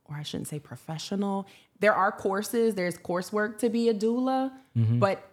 [0.04, 1.46] or I shouldn't say professional.
[1.80, 4.52] There are courses, there's coursework to be a doula,
[4.98, 5.28] but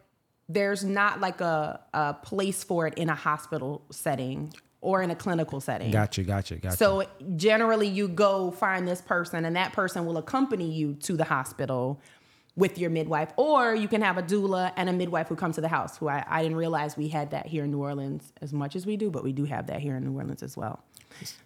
[0.49, 4.53] there's not like a, a place for it in a hospital setting
[4.83, 5.89] or in a clinical setting.
[5.89, 6.23] Gotcha.
[6.23, 6.57] Gotcha.
[6.57, 6.77] Gotcha.
[6.77, 11.23] So generally, you go find this person, and that person will accompany you to the
[11.23, 11.99] hospital
[12.55, 15.61] with your midwife, or you can have a doula and a midwife who comes to
[15.61, 15.97] the house.
[15.97, 18.85] Who I, I didn't realize we had that here in New Orleans as much as
[18.85, 20.83] we do, but we do have that here in New Orleans as well.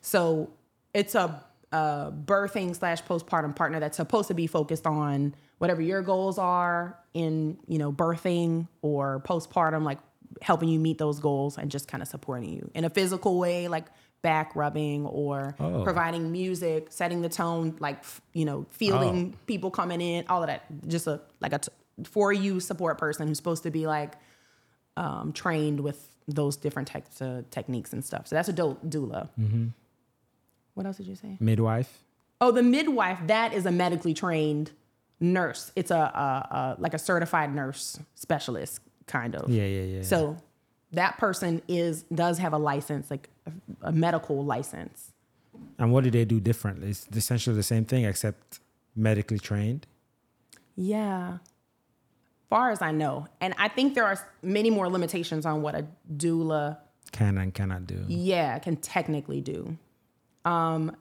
[0.02, 0.50] So
[0.93, 6.02] it's a, a birthing slash postpartum partner that's supposed to be focused on whatever your
[6.02, 10.00] goals are in you know birthing or postpartum, like
[10.41, 13.67] helping you meet those goals and just kind of supporting you in a physical way,
[13.67, 13.86] like
[14.21, 15.84] back rubbing or Oh.
[15.84, 20.63] providing music, setting the tone, like you know, fielding people coming in, all of that.
[20.88, 21.69] Just a like a t-
[22.04, 24.13] for you support person who's supposed to be like
[24.97, 28.28] um, trained with those different types of techniques and stuff.
[28.28, 29.30] So that's a do- doula.
[30.73, 31.38] What else did you say?
[31.39, 32.04] midwife.
[32.39, 33.19] Oh, the midwife.
[33.28, 34.71] That is a medically trained
[35.19, 35.71] nurse.
[35.76, 39.49] It's a, a, a like a certified nurse specialist kind of.
[39.49, 39.65] Yeah.
[39.65, 39.81] Yeah.
[39.97, 40.01] Yeah.
[40.03, 40.37] So
[40.91, 43.51] that person is does have a license, like a,
[43.87, 45.11] a medical license.
[45.79, 46.89] and what do they do differently?
[46.89, 48.59] It's essentially the same thing except
[48.95, 49.87] medically trained.
[50.75, 51.37] Yeah.
[52.49, 53.27] Far as I know.
[53.41, 56.77] And I think there are many more limitations on what a doula
[57.11, 58.05] Can and cannot do.
[58.07, 59.77] yeah, can technically do.
[60.45, 60.95] Um,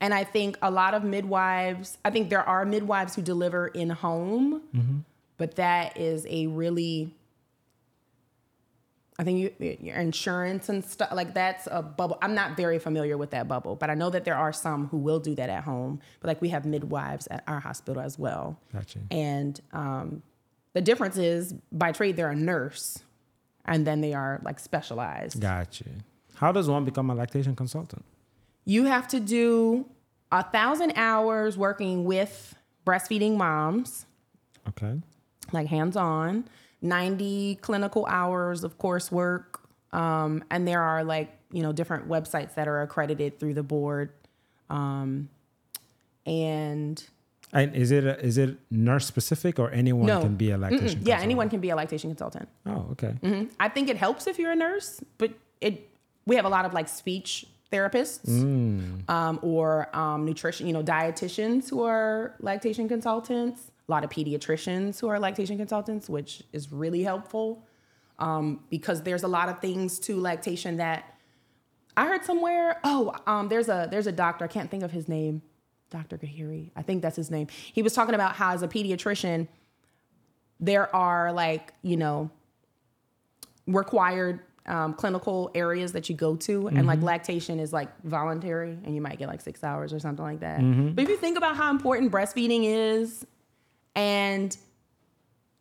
[0.00, 3.90] and I think a lot of midwives, I think there are midwives who deliver in
[3.90, 4.62] home,
[5.38, 7.14] but that is a really,
[9.18, 12.18] I think you, your insurance and stuff like that's a bubble.
[12.20, 14.98] I'm not very familiar with that bubble, but I know that there are some who
[14.98, 16.00] will do that at home.
[16.20, 18.58] But like we have midwives at our hospital as well.
[18.72, 18.98] Gotcha.
[19.10, 20.22] And um,
[20.74, 22.98] the difference is by trade, they're a nurse
[23.64, 25.40] and then they are like specialized.
[25.40, 25.84] Gotcha.
[26.34, 28.04] How does one become a lactation consultant?
[28.64, 29.86] You have to do
[30.30, 34.06] a thousand hours working with breastfeeding moms,
[34.68, 35.00] Okay.
[35.52, 36.44] Like hands on,
[36.82, 39.44] 90 clinical hours of coursework.
[39.92, 44.10] Um, and there are like, you know, different websites that are accredited through the board.
[44.70, 45.28] Um,
[46.26, 47.02] and
[47.52, 50.60] And is it a, is it nurse specific or anyone no, can be a Mm-mm.
[50.70, 51.00] lactation?
[51.04, 52.48] yeah, anyone can be a lactation consultant.
[52.66, 53.14] Oh, okay.
[53.22, 53.50] Mhm.
[53.58, 55.88] I think it helps if you're a nurse, but it
[56.26, 59.08] we have a lot of like speech therapists Mm.
[59.08, 63.70] um, or um, nutrition, you know, dietitians who are lactation consultants.
[63.88, 67.64] A lot of pediatricians who are lactation consultants, which is really helpful
[68.18, 71.14] um, because there's a lot of things to lactation that
[71.96, 72.80] I heard somewhere.
[72.84, 74.44] Oh, um, there's a there's a doctor.
[74.44, 75.42] I can't think of his name.
[75.90, 76.18] Dr.
[76.18, 76.70] Ghaheri.
[76.76, 77.46] I think that's his name.
[77.72, 79.48] He was talking about how as a pediatrician,
[80.60, 82.30] there are like you know
[83.66, 88.94] required um, clinical areas that you go to, and like lactation is like voluntary, and
[88.94, 90.60] you might get like six hours or something like that.
[90.94, 93.24] But if you think about how important breastfeeding is,
[93.98, 94.56] and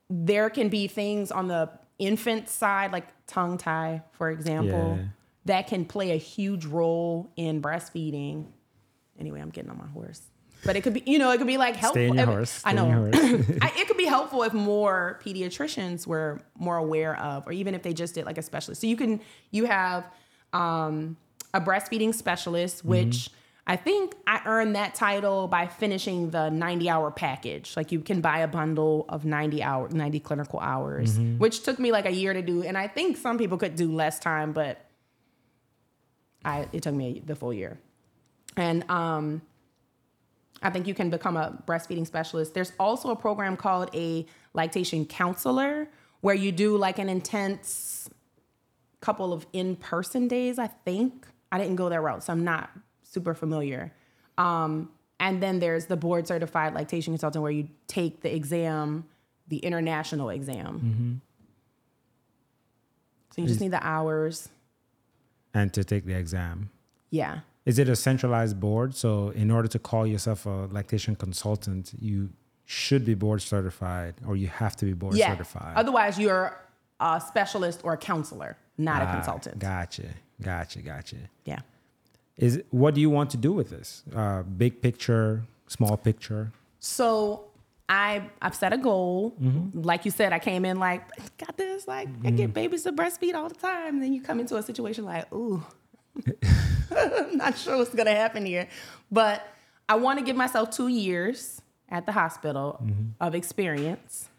[0.09, 1.69] there can be things on the
[1.99, 5.05] infant side, like tongue tie, for example, Yeah.
[5.45, 8.45] that can play a huge role in breastfeeding.
[9.19, 10.21] Anyway, I'm getting on my horse.
[10.63, 12.01] But it could be, you know, it could be like helpful.
[12.01, 12.61] Stay your if- horse.
[12.65, 12.85] I know.
[12.89, 13.15] horse.
[13.61, 17.81] I, it could be helpful if more pediatricians were more aware of, or even if
[17.83, 18.81] they just did like a specialist.
[18.81, 19.19] So you can,
[19.51, 20.05] you have
[20.53, 21.17] um,
[21.53, 22.89] a breastfeeding specialist, Mm-hmm.
[23.69, 27.75] I think I earned that title by finishing the 90 hour package.
[27.75, 31.37] Like you can buy a bundle of 90 hour, 90 clinical hours, Mm-hmm.
[31.39, 32.63] which took me like a year to do.
[32.63, 34.85] And I think some people could do less time, but
[36.45, 37.77] I, it took me the full year.
[38.55, 39.41] And um,
[40.63, 42.53] I think you can become a breastfeeding specialist.
[42.53, 45.89] There's also a program called a lactation counselor
[46.21, 48.09] where you do like an intense
[49.01, 51.27] couple of in-person days, I think.
[51.51, 52.69] I didn't go that route, so I'm not
[53.17, 53.91] super familiar.
[54.37, 59.05] Um, and then there's the board certified lactation consultant where you take the exam,
[59.47, 61.21] the international exam.
[63.31, 64.49] So you just need the hours.
[65.53, 66.69] And to take the exam.
[67.09, 67.39] Yeah.
[67.65, 68.95] Is it a centralized board?
[68.95, 72.29] So in order to call yourself a lactation consultant, you
[72.65, 75.31] should be board certified or you have to be board yeah.
[75.31, 75.73] certified.
[75.75, 76.55] Otherwise, you're
[76.99, 79.57] a specialist or a counselor, not a Ah, consultant.
[79.57, 80.09] Gotcha.
[80.41, 80.81] Gotcha.
[80.81, 81.17] Gotcha.
[81.45, 81.61] Yeah.
[82.37, 84.03] Is what do you want to do with this?
[84.15, 86.51] Uh, big picture, small picture.
[86.79, 87.45] So
[87.89, 89.35] I I've set a goal.
[89.41, 89.81] Mm-hmm.
[89.81, 91.03] Like you said, I came in like
[91.37, 91.87] got this.
[91.87, 93.95] Like I get babies to breastfeed all the time.
[93.95, 95.65] And then you come into a situation like, ooh,
[96.95, 98.67] I'm not sure what's gonna happen here.
[99.11, 99.47] But
[99.89, 102.81] I want to give myself two years at the hospital
[103.21, 104.29] of experience.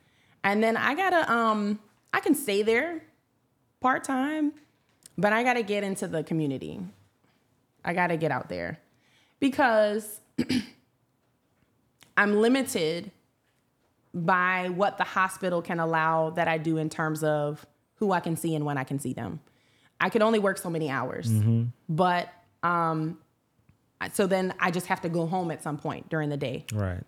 [0.45, 1.81] And then I gotta um
[2.13, 3.03] I can stay there
[3.81, 4.53] part time,
[5.17, 6.81] but I gotta get into the community.
[7.88, 8.79] I gotta get out there.
[9.40, 10.20] Because
[12.18, 13.11] I'm limited
[14.12, 18.37] by what the hospital can allow that I do in terms of who I can
[18.37, 19.40] see and when I can see them.
[20.01, 21.29] I could only work so many hours,
[21.88, 22.29] but
[22.62, 23.18] um,
[24.12, 26.66] so then I just have to go home at some point during the day.
[26.72, 27.03] Right.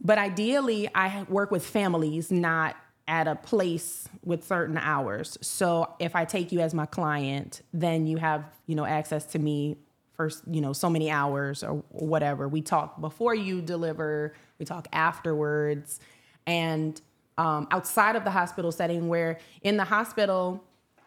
[0.00, 2.76] But ideally, I work with families, not
[3.08, 5.38] at a place with certain hours.
[5.40, 9.38] So if I take you as my client, then you have, you know, access to
[9.38, 9.78] me
[10.14, 12.48] for, you know, so many hours or whatever.
[12.48, 16.00] We talk before you deliver, we talk afterwards.
[16.46, 17.00] And
[17.38, 20.62] um, outside of the hospital setting, where in the hospital,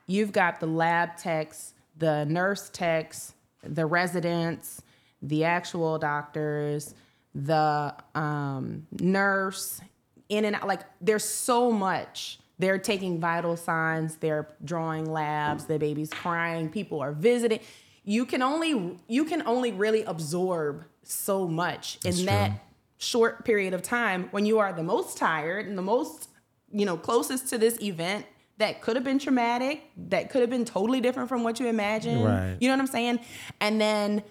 [0.08, 4.82] you've got the lab techs, the nurse techs, the residents,
[5.22, 6.94] the actual doctors,
[7.34, 9.82] the um, nurse,
[10.30, 10.68] in and out.
[10.68, 12.40] Like there's so much.
[12.58, 14.16] They're taking vital signs.
[14.16, 15.66] They're drawing labs.
[15.66, 16.70] The baby's crying.
[16.70, 17.60] People are visiting.
[18.06, 22.34] You can only you can only really absorb so much That's in true.
[22.34, 22.52] that
[22.98, 26.30] short period of time when you are the most tired and the most
[26.72, 28.26] you know closest to this event
[28.58, 32.24] that could have been traumatic that could have been totally different from what you imagined
[32.24, 32.58] Right.
[32.60, 33.20] you know what i'm saying
[33.60, 34.24] and then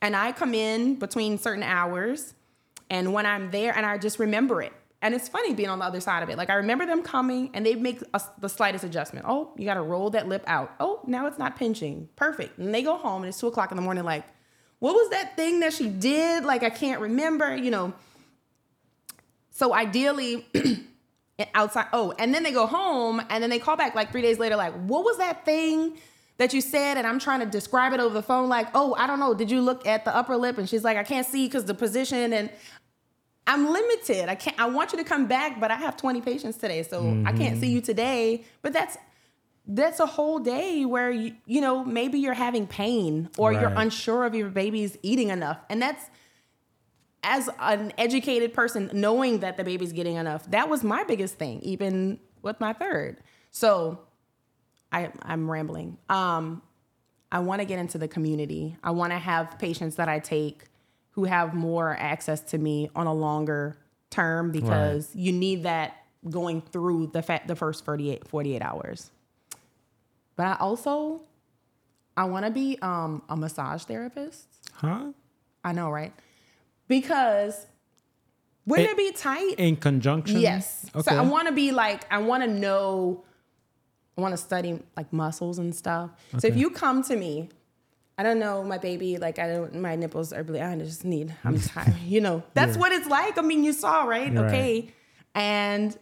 [0.00, 2.34] and i come in between certain hours
[2.88, 4.72] and when i'm there and i just remember it
[5.04, 7.50] and it's funny being on the other side of it like i remember them coming
[7.54, 10.72] and they make a, the slightest adjustment oh you got to roll that lip out
[10.80, 13.76] oh now it's not pinching perfect and they go home and it's two o'clock in
[13.76, 14.24] the morning like
[14.80, 17.94] what was that thing that she did like i can't remember you know
[19.54, 20.44] so ideally,
[21.54, 21.86] outside.
[21.92, 24.56] Oh, and then they go home, and then they call back like three days later,
[24.56, 25.96] like, "What was that thing
[26.38, 29.06] that you said?" And I'm trying to describe it over the phone, like, "Oh, I
[29.06, 29.32] don't know.
[29.32, 31.74] Did you look at the upper lip?" And she's like, "I can't see because the
[31.74, 32.50] position." And
[33.46, 34.28] I'm limited.
[34.28, 34.58] I can't.
[34.58, 37.60] I want you to come back, but I have 20 patients today, so I can't
[37.60, 38.44] see you today.
[38.62, 38.96] But that's
[39.66, 44.24] that's a whole day where you you know maybe you're having pain or you're unsure
[44.24, 46.08] of your baby's eating enough, and that's
[47.24, 51.60] as an educated person, knowing that the baby's getting enough, that was my biggest thing,
[51.62, 53.16] even with my third.
[53.50, 54.00] So
[54.92, 55.96] I, I'm rambling.
[56.08, 56.62] Um,
[57.32, 58.76] I want to get into the community.
[58.84, 60.66] I want to have patients that I take
[61.14, 63.76] who have more access to me on a longer
[64.10, 65.96] term because you need that
[66.28, 69.10] going through the fa- the first 48, 48 hours.
[70.36, 71.22] But I also
[72.16, 74.46] I want to be um, a massage therapist.
[74.72, 75.12] Huh?
[75.64, 76.12] I know, right?
[76.88, 77.66] Because
[78.66, 79.54] wouldn't Eh, it be tight?
[79.58, 80.40] In conjunction?
[80.40, 80.86] Yes.
[80.94, 81.10] Okay.
[81.10, 83.24] So I want to be like, I want to know,
[84.16, 86.10] I want to study like muscles and stuff.
[86.38, 87.50] So if you come to me,
[88.16, 91.34] I don't know, my baby, like I don't, my nipples are really, I just need,
[91.44, 91.96] I'm tired.
[92.06, 92.80] You know, that's Yeah.
[92.80, 93.38] what it's like.
[93.38, 94.32] I mean, you saw, right?
[94.32, 94.44] Right.
[94.46, 94.92] Okay.
[95.34, 95.96] And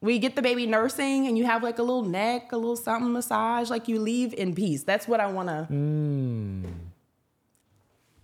[0.00, 3.12] we get the baby nursing and you have like a little neck, a little something
[3.12, 4.84] massage, like you leave in peace.
[4.84, 6.62] That's what I want to, Mm,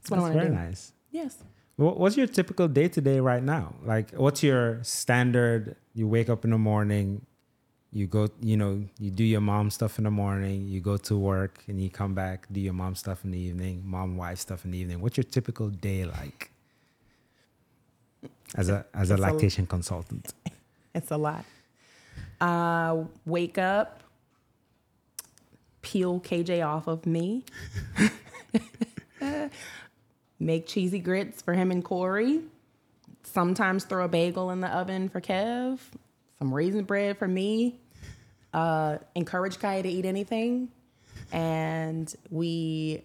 [0.00, 0.56] that's what I want to very do.
[0.56, 0.92] nice.
[1.10, 1.42] Yes.
[1.76, 3.74] What's your typical day to day right now?
[3.84, 5.74] Like, what's your standard?
[5.94, 7.26] You wake up in the morning,
[7.92, 11.16] you go, you know, you do your mom stuff in the morning, you go to
[11.16, 14.64] work, and you come back, do your mom stuff in the evening, mom wife stuff
[14.64, 15.00] in the evening.
[15.00, 16.50] What's your typical day like?
[18.54, 20.32] As a as a It's a- lactation consultant.
[20.94, 21.44] It's a lot.
[22.38, 24.02] Uh, wake up,
[25.80, 27.44] peel KJ off of me,
[30.38, 32.40] make cheesy grits for him and Corey.
[33.22, 35.78] Sometimes throw a bagel in the oven for Kev,
[36.38, 37.78] some raisin bread for me.
[38.52, 40.68] Uh, encourage Kaya to eat anything,
[41.32, 43.02] and we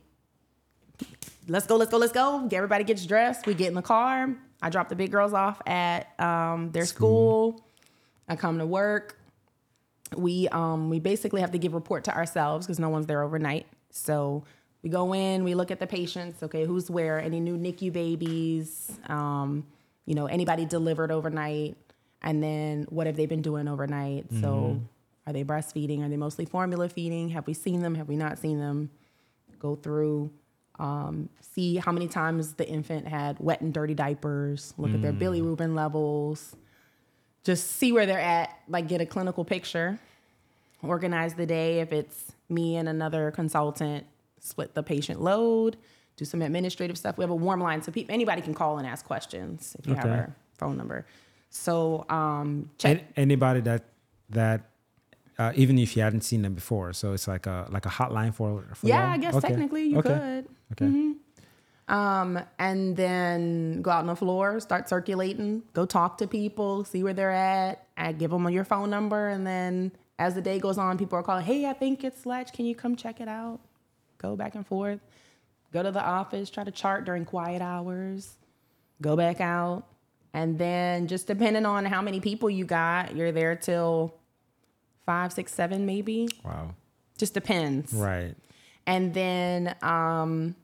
[1.48, 2.46] let's go, let's go, let's go.
[2.48, 3.46] Get everybody gets dressed.
[3.46, 4.36] We get in the car.
[4.62, 7.64] I drop the big girls off at um, their school.
[8.28, 9.18] I come to work.
[10.16, 13.68] We um, we basically have to give report to ourselves because no one's there overnight.
[13.90, 14.44] So
[14.82, 16.44] we go in, we look at the patients.
[16.44, 17.20] Okay, who's where?
[17.20, 18.92] Any new NICU babies?
[19.08, 19.66] Um,
[20.06, 21.78] you know, anybody delivered overnight?
[22.22, 24.26] And then what have they been doing overnight?
[24.42, 24.82] So
[25.28, 26.04] are they breastfeeding?
[26.04, 27.30] Are they mostly formula feeding?
[27.30, 27.94] Have we seen them?
[27.96, 28.90] Have we not seen them?
[29.60, 30.32] Go through
[30.80, 35.14] um, see how many times the infant had wet and dirty diapers, look at their
[35.14, 36.56] bilirubin levels,
[37.44, 39.98] just see where they're at, like get a clinical picture,
[40.84, 41.80] organize the day.
[41.80, 44.06] If it's me and another consultant,
[44.40, 45.78] split the patient load,
[46.16, 47.18] do some administrative stuff.
[47.18, 49.96] We have a warm line so people, anybody can call and ask questions if you
[49.96, 50.14] have Okay.
[50.14, 51.06] our phone number.
[51.50, 53.00] So um, check.
[53.00, 53.84] An- anybody that
[54.30, 54.62] that
[55.38, 58.34] uh, even if you hadn't seen them before, so it's like a like a hotline
[58.34, 59.14] for, for yeah, y'all?
[59.14, 59.48] I guess Okay.
[59.50, 60.10] technically you okay.
[60.10, 60.48] could.
[60.74, 61.14] Okay.
[61.88, 67.02] Um, and then go out on the floor, start circulating, go talk to people, see
[67.02, 67.88] where they're at.
[67.96, 71.24] I give them your phone number, and then as the day goes on, people are
[71.24, 72.52] calling, "Hey, I think it's Latch.
[72.52, 73.60] Can you come check it out?"
[74.18, 75.00] Go back and forth.
[75.72, 78.36] Go to the office, try to chart during quiet hours.
[79.02, 79.86] Go back out,
[80.34, 84.14] and then just depending on how many people you got, you're there till
[85.08, 86.30] five, six, seven, maybe.
[86.46, 86.76] Wow.
[87.18, 87.92] Just depends.
[87.94, 88.36] Right.
[88.86, 90.56] And then um,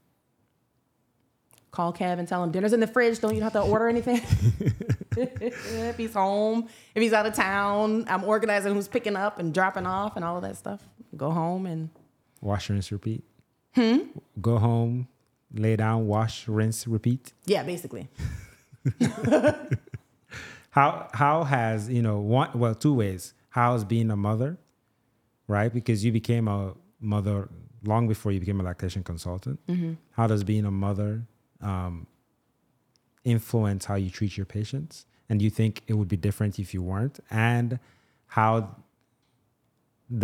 [1.72, 3.20] call Kev and tell him dinner's in the fridge.
[3.20, 4.22] Don't you have to order anything?
[5.18, 9.88] if he's home, if he's out of town, I'm organizing who's picking up and dropping
[9.88, 10.82] off and all of that stuff.
[11.18, 11.90] Go home and
[12.42, 13.24] Wash, rinse, repeat.
[13.74, 14.00] Hmm.
[14.42, 15.08] Go home,
[15.54, 17.32] lay down, wash, rinse, repeat.
[17.46, 18.10] yeah, basically.
[20.72, 23.36] How how has you know one well two ways.
[23.54, 24.58] How has being a mother,
[25.48, 25.72] right?
[25.72, 27.50] Because you became a mother
[27.84, 29.60] long before you became a lactation consultant.
[30.18, 31.12] How does being a mother
[31.62, 32.08] um,
[33.24, 35.06] influence how you treat your patients?
[35.30, 37.20] And do you think it would be different if you weren't?
[37.30, 37.80] And
[38.26, 38.76] how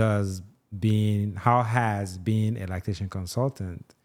[0.02, 0.42] does
[0.80, 3.96] being how has being a lactation consultant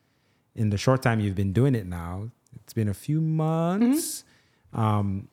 [0.54, 4.24] in the short time you've been doing it now it's been a few months
[4.72, 5.28] um,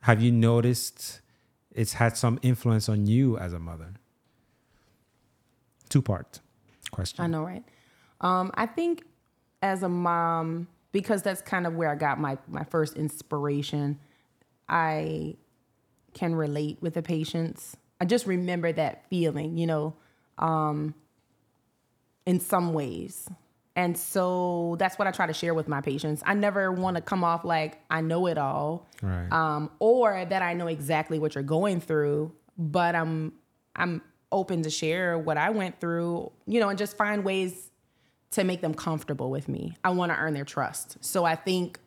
[0.00, 1.19] have you noticed
[1.74, 3.94] it's had some influence on you as a mother
[5.88, 6.40] two part
[6.90, 7.64] question I know, right?
[8.20, 9.04] Um, I think
[9.62, 13.98] as a mom, because that's kind of where I got my my first inspiration.
[14.68, 15.36] I
[16.14, 17.76] can relate with the patients.
[18.00, 19.94] I just remember that feeling, you know,
[20.38, 20.94] um,
[22.24, 23.28] in some ways.
[23.76, 26.22] And so that's what I try to share with my patients.
[26.26, 30.42] I never want to come off like I know it all, right um, or that
[30.42, 33.32] I know exactly what you're going through, but I'm
[33.76, 34.02] I'm
[34.32, 37.70] open to share what I went through, you know, and just find ways
[38.32, 39.76] to make them comfortable with me.
[39.82, 40.96] I want to earn their trust.
[41.00, 41.78] So I think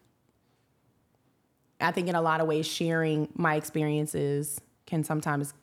[1.80, 5.54] I think in a lot of ways sharing my experiences can sometimes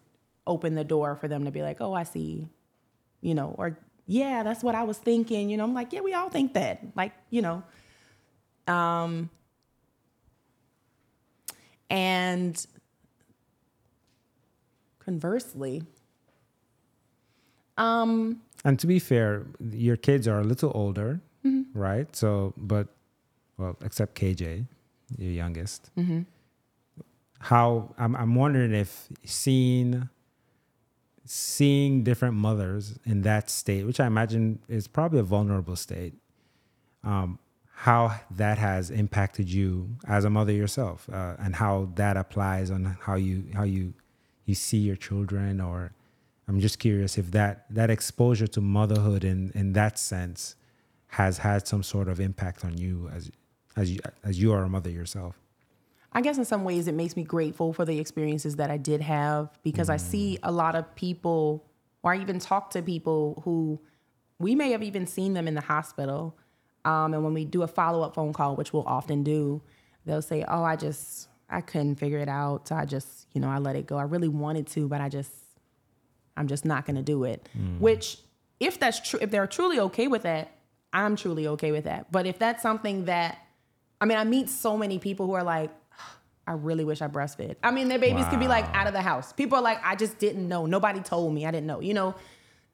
[0.47, 2.49] open the door for them to be like, "Oh, I see."
[3.23, 3.79] You know, or
[4.11, 5.63] yeah, that's what I was thinking, you know.
[5.65, 7.63] I'm like, "Yeah, we all think that." Like, you know,
[8.67, 9.31] um
[11.89, 12.67] and
[14.99, 15.83] conversely,
[17.79, 21.21] um, and to be fair your kids are a little older
[21.73, 22.89] right so but
[23.57, 24.67] well except kj
[25.19, 25.91] your youngest
[27.39, 30.09] how I'm, I'm wondering if seeing
[31.33, 36.15] seeing different mothers in that state which i imagine is probably a vulnerable state
[37.05, 37.39] um,
[37.73, 42.97] how that has impacted you as a mother yourself uh, and how that applies on
[43.03, 43.95] how you how you
[44.45, 45.93] you see your children or
[46.49, 50.57] i'm just curious if that that exposure to motherhood in in that sense
[51.07, 53.31] has had some sort of impact on you as
[53.77, 55.40] as you as you are a mother yourself
[56.13, 59.01] I guess in some ways it makes me grateful for the experiences that I did
[59.01, 61.65] have because I see a lot of people,
[62.03, 63.81] or I even talk to people who
[64.39, 66.37] we may have even seen them in the hospital.
[66.85, 69.63] Um, and when we do a follow up phone call, which we'll often do,
[70.05, 72.67] they'll say, Oh, I just, I couldn't figure it out.
[72.67, 73.97] So I just, you know, I let it go.
[73.97, 75.33] I really wanted to, but I just,
[76.37, 77.49] I'm just not going to do it.
[77.79, 78.19] Which,
[78.59, 80.51] if that's true, if they're truly okay with that,
[80.93, 82.11] I'm truly okay with that.
[82.11, 83.39] But if that's something that,
[84.01, 85.71] I mean, I meet so many people who are like,
[86.51, 87.55] I really wish I breastfed.
[87.63, 89.33] I mean, their babies could be like out of the house.
[89.33, 90.67] People are like, I just didn't know.
[90.67, 91.47] Nobody told me.
[91.47, 91.79] I didn't know.
[91.81, 92.17] You know,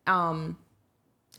[0.06, 0.56] um,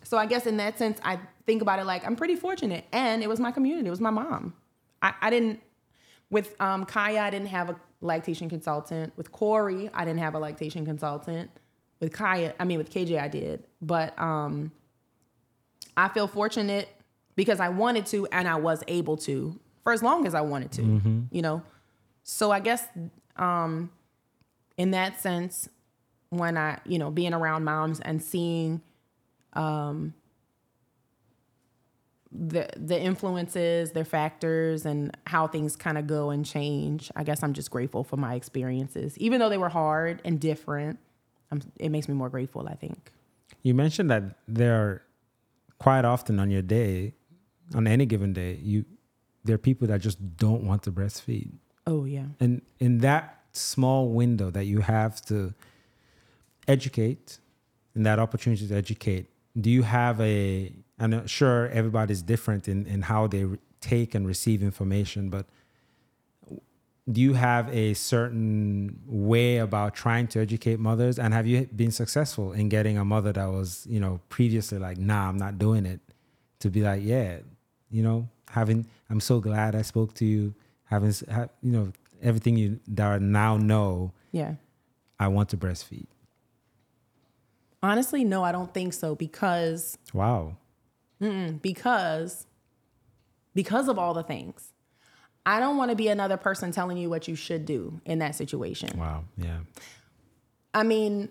[0.03, 1.17] so I guess in that sense, I
[1.47, 3.87] think about it like I'm pretty fortunate, and it was my community.
[3.87, 4.53] It was my mom.
[5.01, 5.61] I, I didn't
[6.29, 7.21] with um, Kaya.
[7.21, 9.13] I didn't have a lactation consultant.
[9.17, 11.49] With Corey, I didn't have a lactation consultant.
[11.99, 13.65] With Kaya, I mean with KJ, I did.
[13.81, 14.71] But um,
[15.97, 16.87] I feel fortunate
[17.35, 20.71] because I wanted to, and I was able to for as long as I wanted
[20.73, 20.83] to.
[21.31, 21.63] You know,
[22.29, 22.85] so I guess
[23.37, 23.89] um,
[24.75, 25.69] in that sense,
[26.29, 28.81] when I, you know, being around moms and seeing
[29.53, 30.13] um,
[32.29, 37.43] the the influences, their factors, and how things kind of go and change, I guess
[37.43, 40.99] I'm just grateful for my experiences, even though they were hard and different.
[41.49, 42.67] I'm, it makes me more grateful.
[42.67, 43.09] I think.
[43.63, 45.01] you mentioned that there are
[45.79, 47.13] quite often on your day
[47.73, 48.83] on any given day you
[49.45, 51.51] there are people that just don't want to breastfeed
[51.87, 52.25] Oh yeah.
[52.39, 55.53] and in that small window that you have to
[56.67, 57.39] educate
[57.95, 59.25] and that opportunity to educate
[59.59, 63.45] do you have a i'm not sure everybody's different in, in how they
[63.81, 65.45] take and receive information but
[67.09, 71.91] do you have a certain way about trying to educate mothers and have you been
[71.91, 75.85] successful in getting a mother that was you know previously like nah i'm not doing
[75.85, 76.01] it
[76.59, 77.37] to be like yeah
[77.89, 80.53] you know having I'm so glad I spoke to you.
[80.87, 81.13] Having
[81.61, 84.13] you know everything you that I now know.
[84.31, 84.55] Yeah.
[85.19, 86.07] I want to breastfeed.
[87.81, 90.57] Honestly, no, I don't think so because wow.
[91.61, 92.47] because
[93.53, 94.73] because of all the things.
[95.45, 98.35] I don't want to be another person telling you what you should do in that
[98.35, 98.99] situation.
[98.99, 99.23] Wow.
[99.37, 99.59] Yeah.
[100.73, 101.29] I mean,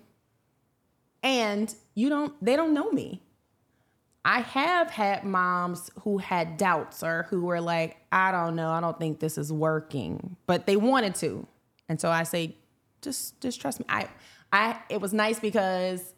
[1.22, 3.22] and you don't they don't know me.
[4.26, 8.80] I have had moms who had doubts or who were like, I don't know, I
[8.80, 11.46] don't think this is working, but they wanted to.
[11.88, 12.56] And so I say,
[13.02, 13.86] just just trust me.
[13.88, 14.08] I
[14.52, 16.12] I it was nice because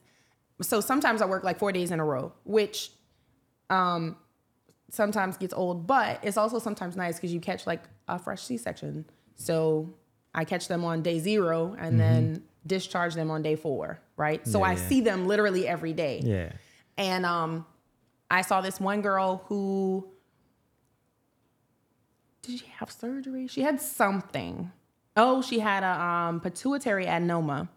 [0.62, 2.92] so sometimes I work like 4 days in a row, which
[3.68, 4.16] um
[4.88, 9.04] sometimes gets old, but it's also sometimes nice because you catch like a fresh C-section.
[9.34, 9.92] So
[10.34, 11.98] I catch them on day 0 and mm-hmm.
[11.98, 14.46] then discharge them on day 4, right?
[14.48, 14.88] So yeah, I yeah.
[14.88, 16.22] see them literally every day.
[16.24, 16.52] Yeah.
[16.96, 17.66] And um
[18.30, 20.08] I saw this one girl who
[22.42, 23.46] did she have surgery?
[23.46, 24.70] She had something.
[25.16, 27.68] Oh, she had a um, pituitary adenoma,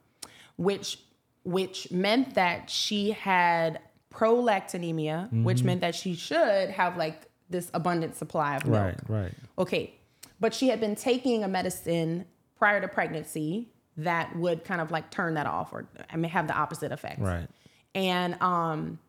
[0.58, 1.00] which
[1.44, 3.80] which meant that she had
[4.14, 5.44] prolactinemia, mm-hmm.
[5.44, 8.82] which meant that she should have like this abundant supply of milk.
[8.82, 9.34] Right, right.
[9.58, 9.96] Okay.
[10.40, 12.26] But she had been taking a medicine
[12.58, 16.48] prior to pregnancy that would kind of like turn that off or I mean have
[16.48, 17.20] the opposite effect.
[17.20, 17.48] Right.
[17.94, 19.00] And um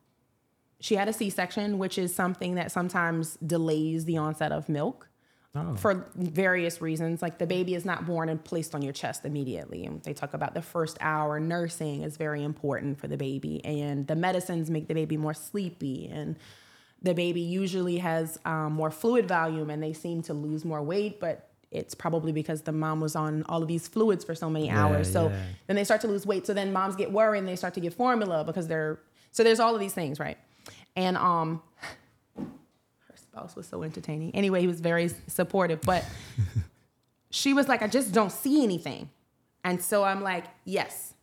[0.83, 5.09] she had a C-section, which is something that sometimes delays the onset of milk.
[5.55, 5.77] Oh.
[5.77, 9.85] For various reasons, like the baby is not born and placed on your chest immediately.
[9.85, 14.07] And they talk about the first hour nursing is very important for the baby, and
[14.07, 16.37] the medicines make the baby more sleepy, and
[17.01, 21.21] the baby usually has um, more fluid volume, and they seem to lose more weight,
[21.21, 24.67] but it's probably because the mom was on all of these fluids for so many
[24.67, 25.11] yeah, hours.
[25.11, 25.43] So yeah.
[25.67, 26.47] then they start to lose weight.
[26.47, 28.99] So then moms get worried and they start to get formula because they're
[29.31, 30.37] so there's all of these things, right?
[30.97, 31.63] And um,
[32.37, 34.35] her spouse was so entertaining.
[34.35, 36.05] Anyway, he was very supportive, but
[37.31, 39.11] she was like, I just don't see anything.
[39.65, 41.15] And so I'm like, yes,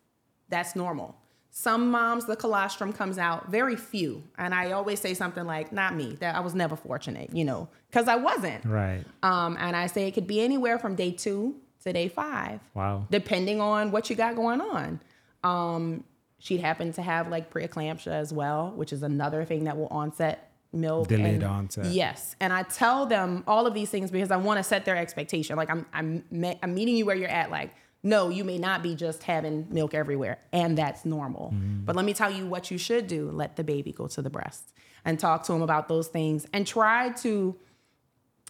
[0.49, 1.15] that's normal.
[1.51, 4.23] Some moms, the colostrum comes out, very few.
[4.37, 7.67] And I always say something like, not me, that I was never fortunate, you know,
[7.89, 8.63] because I wasn't.
[8.65, 9.03] Right.
[9.23, 12.61] Um, and I say it could be anywhere from day two to day five.
[12.73, 13.07] Wow.
[13.09, 15.01] Depending on what you got going on.
[15.43, 16.03] Um,
[16.39, 20.51] she'd happen to have like preeclampsia as well, which is another thing that will onset
[20.71, 21.07] milk.
[21.07, 21.85] Delayed and, onset.
[21.87, 24.97] Yes, and I tell them all of these things because I want to set their
[24.97, 25.55] expectation.
[25.55, 26.23] Like I'm, I'm,
[26.63, 27.51] I'm meeting you where you're at.
[27.51, 27.71] Like,
[28.01, 31.53] no, you may not be just having milk everywhere, and that's normal.
[31.53, 31.85] Mm.
[31.85, 34.29] But let me tell you what you should do: let the baby go to the
[34.29, 34.73] breast
[35.05, 37.55] and talk to him about those things, and try to,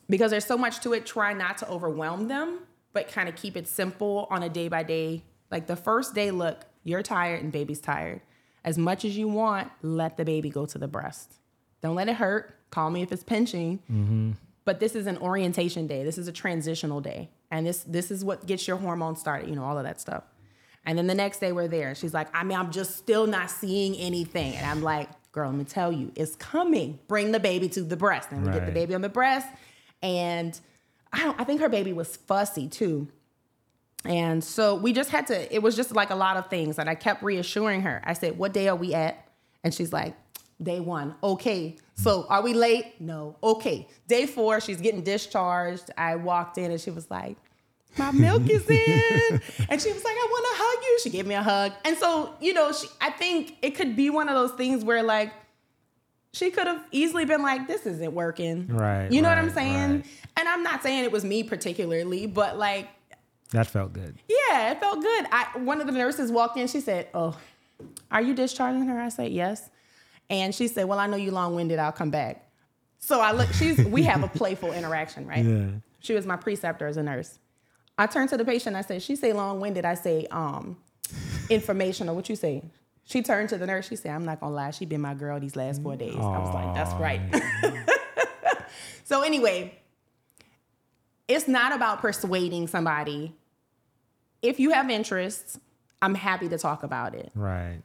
[0.10, 1.06] because there's so much to it.
[1.06, 2.60] Try not to overwhelm them,
[2.94, 5.24] but kind of keep it simple on a day by day.
[5.50, 8.22] Like the first day, look, you're tired and baby's tired.
[8.64, 11.36] As much as you want, let the baby go to the breast.
[11.82, 12.56] Don't let it hurt.
[12.72, 13.80] Call me if it's pinching.
[13.92, 14.32] Mm-hmm.
[14.66, 16.04] But this is an orientation day.
[16.04, 17.30] This is a transitional day.
[17.52, 20.24] And this this is what gets your hormones started, you know, all of that stuff.
[20.86, 21.96] And then the next day we're there.
[21.96, 24.56] She's like, I mean, I'm just still not seeing anything.
[24.56, 27.00] And I'm like, girl, let me tell you, it's coming.
[27.08, 28.32] Bring the baby to the breast.
[28.32, 28.60] And we right.
[28.60, 29.48] get the baby on the breast.
[30.02, 30.60] And
[31.12, 33.08] I don't I think her baby was fussy too.
[34.06, 36.80] And so we just had to, it was just like a lot of things.
[36.80, 38.02] And I kept reassuring her.
[38.06, 39.28] I said, What day are we at?
[39.64, 40.16] And she's like,
[40.62, 41.16] Day one.
[41.24, 41.78] Okay.
[41.96, 43.00] So are we late?
[43.00, 43.36] No.
[43.44, 43.88] Okay.
[44.08, 45.92] Day four, she's getting discharged.
[45.98, 47.38] I walked in and she was like,
[47.98, 49.42] my milk is in.
[49.70, 51.00] and she was like, I want to hug you.
[51.04, 51.74] She gave me a hug.
[51.84, 55.04] And so, you know, she, I think it could be one of those things where
[55.04, 55.34] like
[56.34, 58.68] she could have easily been like, this isn't working.
[58.68, 59.12] Right.
[59.12, 59.92] You know right, what I'm saying?
[59.92, 60.06] Right.
[60.38, 62.88] And I'm not saying it was me particularly, but like
[63.52, 64.18] that felt good.
[64.28, 65.26] Yeah, it felt good.
[65.32, 66.68] I one of the nurses walked in.
[66.68, 67.36] She said, "Oh,
[68.12, 69.70] are you discharging her?" I said, "Yes."
[70.30, 71.80] And she said, "Well, I know you long winded.
[71.80, 72.48] I'll come back."
[73.00, 73.52] So I look.
[73.54, 75.44] She's we have a playful interaction, right?
[75.44, 75.68] Yeah.
[76.00, 77.40] She was my preceptor as a nurse.
[77.98, 78.76] I turned to the patient.
[78.76, 80.78] I said, "She say long winded." I say, "Um,
[81.50, 82.64] informational." What you say?
[83.04, 83.88] She turned to the nurse.
[83.88, 84.72] She said, "I'm not gonna lie.
[84.72, 86.36] She been my girl these last four days." Aww.
[86.36, 88.64] I was like, "That's right."
[89.06, 89.74] so anyway,
[91.28, 93.36] it's not about persuading somebody
[94.42, 95.60] if you have interests,
[96.02, 97.32] I'm happy to talk about it.
[97.36, 97.82] Right.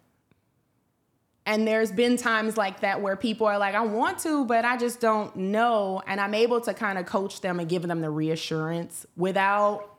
[1.47, 4.79] And there's been times like that where people are like, I want to, but I
[4.79, 6.03] just don't know.
[6.07, 9.91] And I'm able to kind of coach them and give them the reassurance without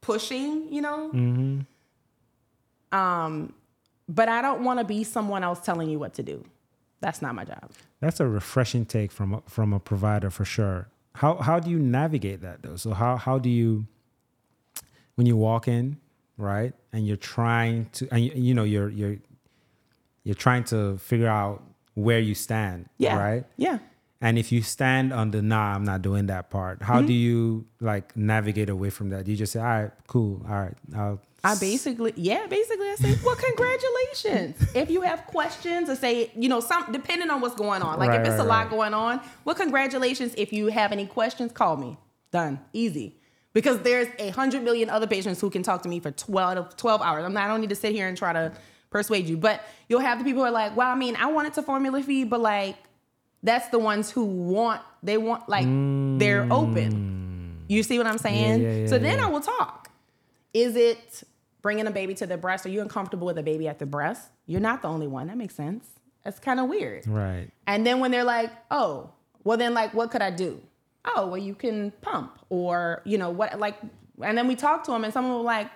[0.00, 1.10] pushing, you know?
[1.12, 2.96] Mm-hmm.
[2.96, 3.52] Um,
[4.08, 6.44] but I don't want to be someone else telling you what to do.
[7.00, 7.72] That's not my job.
[8.00, 10.88] That's a refreshing take from a, from a provider for sure.
[11.14, 12.76] How how do you navigate that though?
[12.76, 13.86] So how how do you
[15.16, 15.98] when you walk in,
[16.36, 19.16] right, and you're trying to, and you, you know, you're you're
[20.24, 21.62] you're trying to figure out
[21.94, 23.18] where you stand, yeah.
[23.18, 23.44] right?
[23.56, 23.78] Yeah.
[24.20, 26.80] And if you stand on the nah, I'm not doing that part.
[26.80, 27.06] How Mm-hmm.
[27.06, 29.24] do you like navigate away from that?
[29.24, 32.94] Do you just say, all right, cool, all right, I'll I basically, yeah, basically, I
[32.94, 34.56] say, well, congratulations.
[34.76, 37.98] if you have questions or say, you know, some depending on what's going on.
[37.98, 38.70] Like Right, if it's right, a lot right.
[38.70, 40.34] going on, well, congratulations.
[40.36, 41.96] If you have any questions, call me.
[42.30, 43.18] Done, easy.
[43.52, 47.02] Because there's a hundred million other patients who can talk to me for 12, 12
[47.02, 47.24] hours.
[47.24, 48.52] I'm not, I don't need to sit here and try to
[48.90, 49.36] persuade you.
[49.36, 52.02] But you'll have the people who are like, well, I mean, I wanted to formula
[52.02, 52.76] feed, but like,
[53.42, 55.66] that's the ones who want, they want, like,
[56.18, 57.64] they're open.
[57.68, 58.60] You see what I'm saying?
[58.60, 58.62] Mm.
[58.62, 59.18] yeah, yeah, so then.
[59.20, 59.90] I will talk.
[60.54, 61.22] Is it
[61.62, 62.66] bringing a baby to the breast?
[62.66, 64.28] Are you uncomfortable with a baby at the breast?
[64.46, 65.28] You're not the only one.
[65.28, 65.86] That makes sense.
[66.24, 67.06] That's kind of weird.
[67.06, 67.50] right.
[67.66, 69.10] And then when they're like, oh,
[69.44, 70.60] well, then like, what could I do?
[71.04, 73.76] Oh, well, you can pump or, you know, what, like,
[74.22, 75.68] and then we talk to them and someone will like,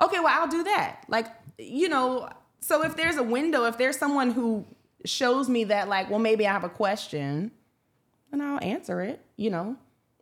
[0.00, 1.04] okay, well, I'll do that.
[1.08, 1.26] Like,
[1.58, 2.28] you know,
[2.60, 4.64] so if there's a window, if there's someone who
[5.04, 7.50] shows me that, like, well, maybe I have a question,
[8.30, 9.76] then I'll answer it, you know.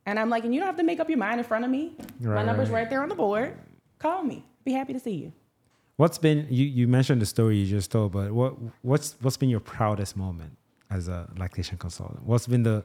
[0.06, 1.70] And I'm like, and you don't have to make up your mind in front of
[1.70, 1.94] me.
[2.20, 2.82] My number's right.
[2.82, 3.58] right there on the board.
[3.98, 4.46] Call me.
[4.64, 5.32] Be happy to see you.
[5.96, 9.50] What's been you, you mentioned the story you just told, but what what's what's been
[9.50, 10.56] your proudest moment
[10.90, 12.22] as a lactation consultant?
[12.22, 12.84] What's been the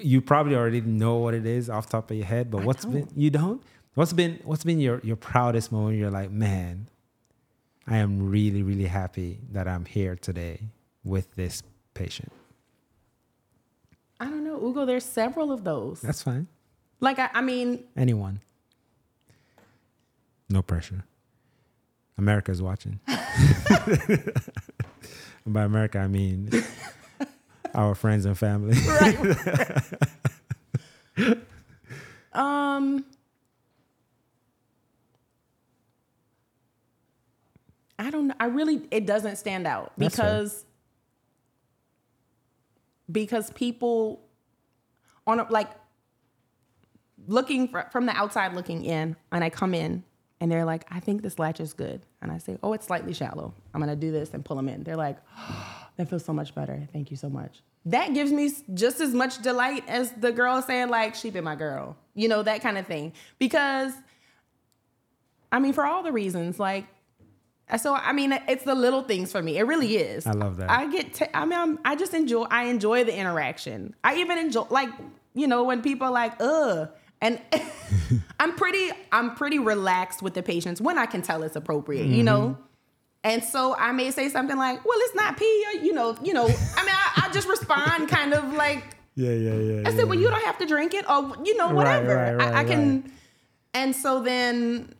[0.00, 2.84] you probably already know what it is off the top of your head, but what's
[2.84, 3.62] been you don't?
[3.94, 5.98] What's been what's been your your proudest moment?
[5.98, 6.88] You're like, man,
[7.86, 10.60] I am really really happy that I'm here today
[11.04, 11.62] with this
[11.94, 12.32] patient.
[14.20, 16.00] I don't know, Ugo, there's several of those.
[16.00, 16.46] That's fine.
[17.00, 18.40] Like, I, I mean, Anyone.
[20.48, 21.04] No pressure.
[22.16, 23.00] America's watching.
[25.46, 26.50] By America, I mean
[27.74, 28.76] our friends and family.
[32.32, 33.04] um,
[37.98, 38.34] I don't know.
[38.40, 40.26] I really, it doesn't stand out That's fair.
[40.26, 40.64] because
[43.10, 44.22] because people
[45.26, 45.70] on a, like
[47.26, 50.02] looking fr- from the outside looking in, and I come in
[50.42, 53.12] and they're like, "I think this latch is good," and I say, "Oh, it's slightly
[53.14, 53.54] shallow.
[53.72, 56.52] I'm gonna do this and pull them in." They're like, oh, "That feels so much
[56.52, 56.88] better.
[56.92, 60.88] Thank you so much." That gives me just as much delight as the girl saying
[60.88, 63.12] like, "She been my girl," you know, that kind of thing.
[63.38, 63.92] Because,
[65.52, 66.86] I mean, for all the reasons, like.
[67.70, 69.58] Uh, so I mean, it's the little things for me.
[69.58, 70.26] It really is.
[70.26, 70.68] I love that.
[70.68, 71.14] I get.
[71.14, 72.42] T- I mean, I'm, I just enjoy.
[72.50, 73.94] I enjoy the interaction.
[74.02, 74.90] I even enjoy, like,
[75.34, 76.90] you know, when people are like, ugh,
[77.22, 77.40] and
[78.40, 78.90] I'm pretty.
[79.12, 82.06] I'm pretty relaxed with the patients when I can tell it's appropriate.
[82.06, 82.40] You know.
[82.40, 82.62] Mm-hmm.
[83.24, 86.34] And so I may say something like, "Well, it's not pee," or you know, you
[86.34, 86.44] know.
[86.44, 89.88] I mean, I, I just respond kind of like, Yeah, yeah, yeah.
[89.88, 92.16] I said, "Well, you don't have to drink it," or you know, whatever.
[92.16, 92.36] Right, whatever.
[92.38, 93.12] right, I, I right, can.
[93.74, 94.92] And so then,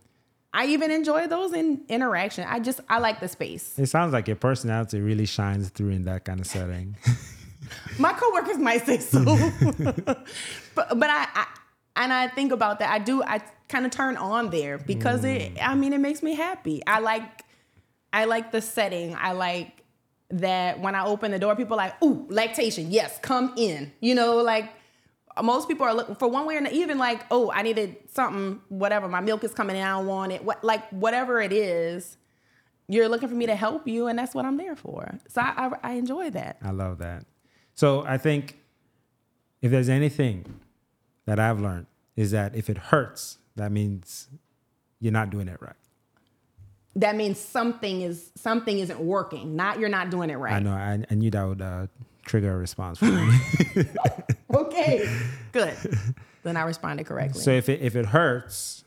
[0.54, 2.46] I even enjoy those in interaction.
[2.48, 3.76] I just I like the space.
[3.76, 6.96] It sounds like your personality really shines through in that kind of setting.
[7.98, 9.24] My coworkers might say so,
[10.04, 10.26] but
[10.74, 11.46] but I, I
[11.96, 12.90] and I think about that.
[12.90, 13.22] I do.
[13.22, 15.54] I kind of turn on there because it.
[15.54, 15.68] Mm.
[15.68, 16.82] I mean, it makes me happy.
[16.86, 17.44] I like
[18.12, 19.14] I like the setting.
[19.18, 19.82] I like
[20.30, 24.14] that when I open the door, people are like, "Ooh, lactation, yes, come in." You
[24.14, 24.70] know, like
[25.42, 26.74] most people are looking for one way or another.
[26.74, 29.08] Even like, "Oh, I needed something, whatever.
[29.08, 29.82] My milk is coming in.
[29.82, 32.16] I don't want it." What, like whatever it is,
[32.88, 35.18] you're looking for me to help you, and that's what I'm there for.
[35.28, 36.58] So I, I, I enjoy that.
[36.62, 37.26] I love that.
[37.74, 38.58] So I think
[39.62, 40.44] if there's anything
[41.26, 44.28] that I've learned is that if it hurts, that means
[45.00, 45.76] you're not doing it right.
[46.96, 49.56] That means something is something isn't working.
[49.56, 50.54] Not you're not doing it right.
[50.54, 50.72] I know.
[50.72, 51.86] I, I knew that would uh,
[52.26, 53.38] trigger a response from me.
[54.54, 55.08] Okay,
[55.52, 55.74] good.
[56.42, 57.40] then I responded correctly.
[57.40, 58.84] so if it if it hurts,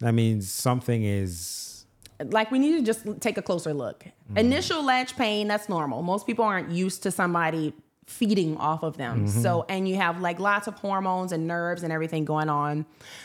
[0.00, 1.86] that means something is
[2.22, 4.04] like we need to just take a closer look.
[4.36, 6.02] Initial latch pain, that's normal.
[6.02, 7.72] Most people aren't used to somebody
[8.12, 9.26] feeding off of them.
[9.26, 9.72] So, mm-hmm.
[9.72, 12.84] and you have like lots of hormones and nerves and everything going on.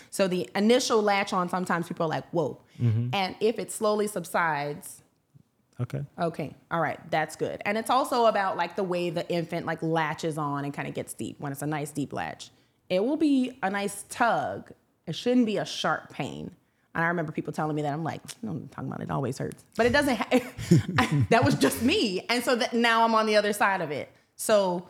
[0.10, 2.60] So the initial latch on, sometimes people are like, whoa.
[2.82, 3.10] Mm-hmm.
[3.14, 5.04] And if it slowly subsides,
[5.82, 6.04] okay.
[6.20, 7.62] okay, all right, that's good.
[7.66, 10.94] And it's also about like the way the infant like latches on and kind of
[10.94, 12.50] gets deep when it's a nice deep latch.
[12.90, 14.72] It will be a nice tug.
[15.06, 16.52] It shouldn't be a sharp pain.
[16.96, 19.04] And I remember people telling me that I'm like, no, I'm talking about it.
[19.04, 20.16] it always hurts, but it doesn't.
[20.16, 23.92] Ha- that was just me, and so that now I'm on the other side of
[23.92, 24.10] it.
[24.38, 24.88] So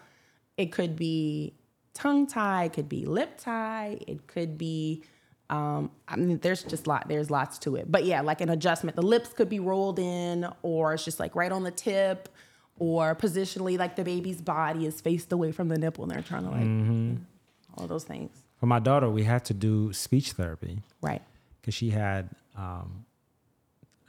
[0.58, 1.54] it could be
[1.94, 5.04] tongue tie, it could be lip tie, it could be.
[5.50, 7.08] Um, I mean, there's just lot.
[7.08, 8.96] There's lots to it, but yeah, like an adjustment.
[8.98, 12.28] The lips could be rolled in, or it's just like right on the tip,
[12.80, 16.44] or positionally, like the baby's body is faced away from the nipple, and they're trying
[16.44, 17.20] to like
[17.78, 18.32] all those things.
[18.60, 21.22] For my daughter, we had to do speech therapy Right.
[21.62, 23.06] because she had, um,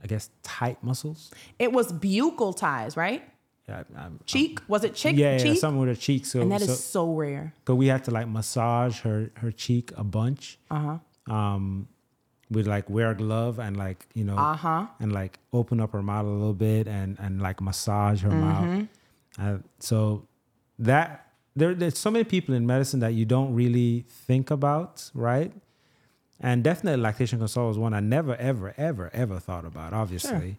[0.02, 1.30] I guess, tight muscles.
[1.58, 3.22] It was buccal ties, right?
[3.68, 4.60] Yeah, I'm- Cheek?
[4.68, 5.16] Was it chick?
[5.16, 5.58] yeah, yeah, cheek?
[5.58, 6.24] something with her cheek.
[6.26, 6.74] So, and that is so,
[7.06, 7.52] so rare.
[7.64, 10.58] Cause we had to like massage her her cheek a bunch.
[10.70, 10.98] Uh
[11.28, 11.34] huh.
[11.34, 11.88] Um,
[12.50, 14.86] we'd like wear a glove and like you know, Uh huh.
[15.00, 18.86] and like open up her mouth a little bit and and like massage her mouth.
[19.38, 20.26] Uh, so
[20.78, 25.52] that there there's so many people in medicine that you don't really think about, right?
[26.40, 30.56] And definitely lactation consult was one I never ever ever ever thought about, obviously.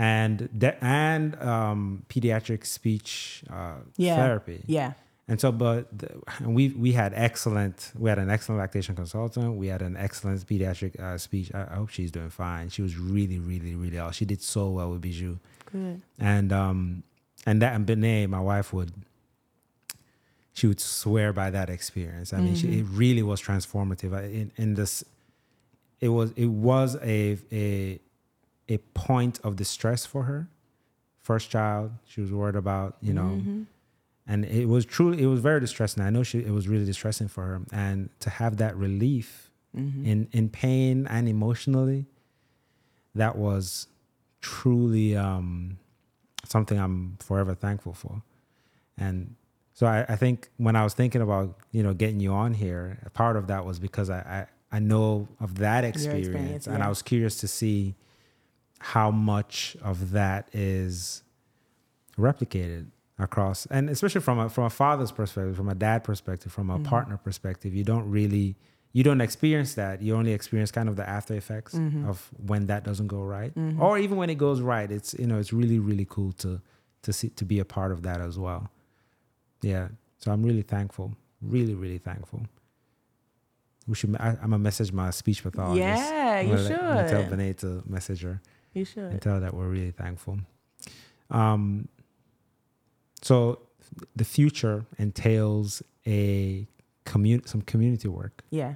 [0.00, 4.14] And de- and um, pediatric speech uh, Yeah.
[4.16, 4.62] therapy.
[4.66, 4.92] Yeah.
[5.30, 6.08] And so, but the,
[6.40, 7.92] we we had excellent.
[7.98, 9.56] We had an excellent lactation consultant.
[9.56, 11.50] We had an excellent pediatric uh, speech.
[11.52, 12.70] I, I hope she's doing fine.
[12.70, 14.12] She was really, really, really well.
[14.12, 15.36] She did so well with Bijou,
[15.72, 16.00] Good.
[16.18, 17.02] and um,
[17.44, 18.92] and that and Benet, my wife would.
[20.54, 22.32] She would swear by that experience.
[22.32, 24.12] I mean, she, it really was transformative.
[24.32, 25.04] In in this,
[26.00, 28.00] it was it was a a
[28.68, 30.48] a point of distress for her.
[31.20, 32.96] First child, she was worried about.
[33.00, 33.42] You know.
[34.30, 36.02] And it was truly it was very distressing.
[36.02, 37.60] I know she it was really distressing for her.
[37.72, 39.50] And to have that relief
[40.04, 42.06] in in pain and emotionally
[43.14, 43.86] that was
[44.40, 45.78] truly um
[46.44, 48.22] something i'm forever thankful for.
[48.96, 49.36] And
[49.72, 52.98] so I, I think when i was thinking about you know getting you on here
[53.14, 56.88] part of that was because i i, I know of that experience, experience, and i
[56.88, 57.94] was curious to see
[58.80, 61.22] how much of that is
[62.16, 62.86] replicated
[63.18, 66.74] across and especially from a from a father's perspective from a dad perspective from a
[66.74, 66.84] Mm-hmm.
[66.84, 68.56] partner perspective you don't really
[68.94, 70.00] you don't experience that.
[70.00, 72.08] You only experience kind of the after effects Mm-hmm.
[72.08, 73.52] of when that doesn't go right.
[73.78, 76.60] Or even when it goes right it's you know it's really really cool to
[77.02, 78.70] to see to be a part of that as well.
[79.62, 79.88] Yeah.
[80.18, 82.42] So i'm really thankful really really thankful.
[83.86, 85.78] We should I, i'm gonna message my speech pathologist.
[85.80, 87.30] Yeah, you gonna let- I'm gonna tell should.
[87.30, 88.40] Benet to message her
[88.74, 89.22] You and should.
[89.22, 90.38] tell her that we're really thankful.
[91.30, 91.88] Um,
[93.22, 93.60] so
[94.14, 96.66] the future entails a
[97.04, 98.42] commun some community work.
[98.50, 98.74] Yeah.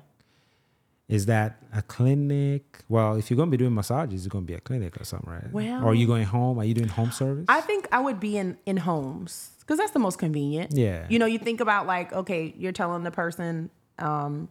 [1.08, 2.78] Is that a clinic?
[2.88, 5.04] Well, if you're going to be doing massages, it's going to be a clinic or
[5.04, 5.52] something, right?
[5.52, 6.58] Well- or are you going home?
[6.58, 7.44] Are you doing home service?
[7.48, 10.72] I think I would be in in homes because that's the most convenient.
[10.74, 11.06] Yeah.
[11.10, 14.48] You know, you think about like, okay, you're telling the person, um,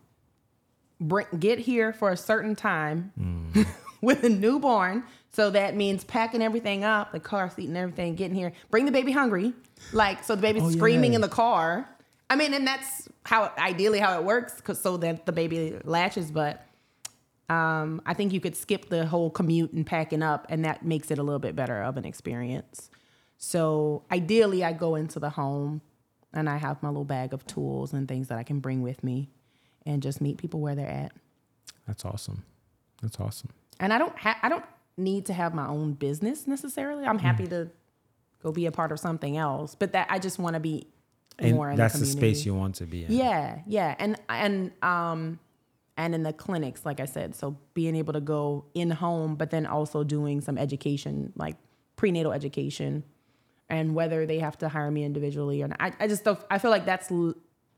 [0.99, 3.65] bring, get here for a certain time Mm.
[4.01, 5.03] with a newborn.
[5.33, 8.51] So that means packing everything up, the car seat and everything, getting here.
[8.69, 9.53] Bring the baby hungry,
[9.93, 11.15] like so the baby's Oh, screaming yeah.
[11.17, 11.87] in the car.
[12.29, 16.31] I mean, and that's how ideally how it works, cause so that the baby latches.
[16.31, 16.65] But
[17.49, 21.11] um, I think you could skip the whole commute and packing up, and that makes
[21.11, 22.89] it a little bit better of an experience.
[23.37, 25.81] So ideally, I go into the home
[26.33, 29.03] and I have my little bag of tools and things that I can bring with
[29.03, 29.29] me,
[29.85, 31.11] and just meet people where they're at.
[31.87, 32.43] That's awesome.
[33.01, 33.49] That's awesome.
[33.79, 34.63] And I don't ha- I don't
[35.01, 37.05] need to have my own business necessarily.
[37.05, 37.69] I'm happy to
[38.41, 40.87] go be a part of something else, but that I just want to be
[41.39, 43.11] And more in that's the the, space you want to be in.
[43.11, 45.39] Yeah, yeah, and and um,
[45.97, 49.49] and in the clinics, like I said, so being able to go in home, but
[49.49, 51.55] then also doing some education, like
[51.95, 53.03] prenatal education,
[53.69, 55.77] and whether they have to hire me individually or not.
[55.79, 56.39] I, I just don't.
[56.49, 57.11] I feel like that's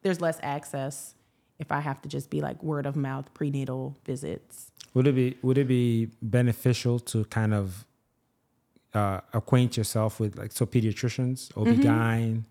[0.02, 1.16] there's less access
[1.60, 4.72] if I have to just be like word of mouth prenatal visits.
[4.94, 7.86] Would it be would it be beneficial to kind of
[8.94, 12.44] uh, acquaint yourself with like so pediatricians, OB-GYN,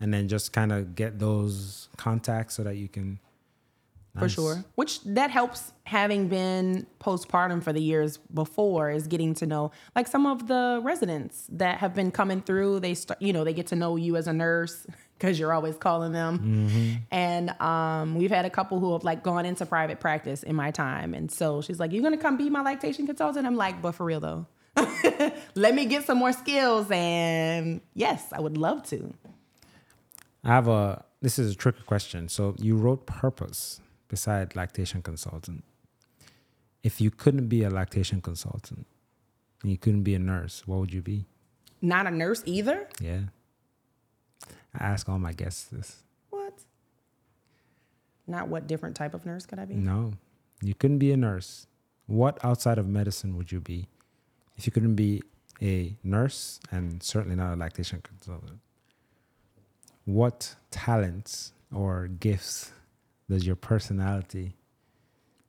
[0.00, 3.18] and then just kind of get those contacts so that you can
[4.14, 4.32] for Nice.
[4.32, 4.64] sure.
[4.76, 10.06] Which that helps having been postpartum for the years before is getting to know like
[10.06, 12.80] some of the residents that have been coming through.
[12.80, 14.86] They start, you know, they get to know you as a nurse
[15.18, 17.02] because you're always calling them.
[17.10, 20.70] And um, we've had a couple who have like gone into private practice in my
[20.70, 23.92] time, and so she's like, "You're gonna come be my lactation consultant?" I'm like, "But
[23.96, 24.46] for real though."
[25.54, 29.12] Let me get some more skills, and yes, I would love to.
[30.44, 32.28] I have a this is a tricky question.
[32.28, 35.64] So you wrote purpose beside lactation consultant.
[36.82, 38.86] If you couldn't be a lactation consultant
[39.62, 41.24] and you couldn't be a nurse, what would you be?
[41.80, 42.88] Not a nurse either.
[43.00, 43.20] Yeah.
[44.78, 46.02] I ask all my guests this.
[46.30, 46.54] What?
[48.26, 49.74] Not what different type of nurse could I be?
[49.74, 50.12] No.
[50.62, 51.66] You couldn't be a nurse.
[52.06, 53.88] What outside of medicine would you be?
[54.56, 55.22] If you couldn't be
[55.62, 58.60] a nurse and certainly not a lactation consultant,
[60.04, 62.72] what talents or gifts
[63.28, 64.54] does your personality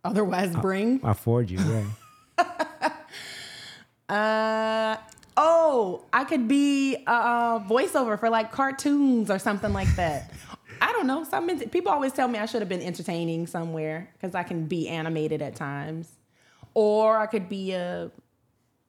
[0.03, 0.99] Otherwise, bring.
[1.03, 1.59] afford you?
[1.59, 1.83] Yeah.
[4.07, 4.97] Uh
[5.35, 10.31] oh, I could be a uh, voiceover for like cartoons or something like that.
[10.79, 11.23] I don't know.
[11.23, 14.87] Some people always tell me I should have been entertaining somewhere because I can be
[14.89, 16.07] animated at times,
[16.75, 18.11] or I could be a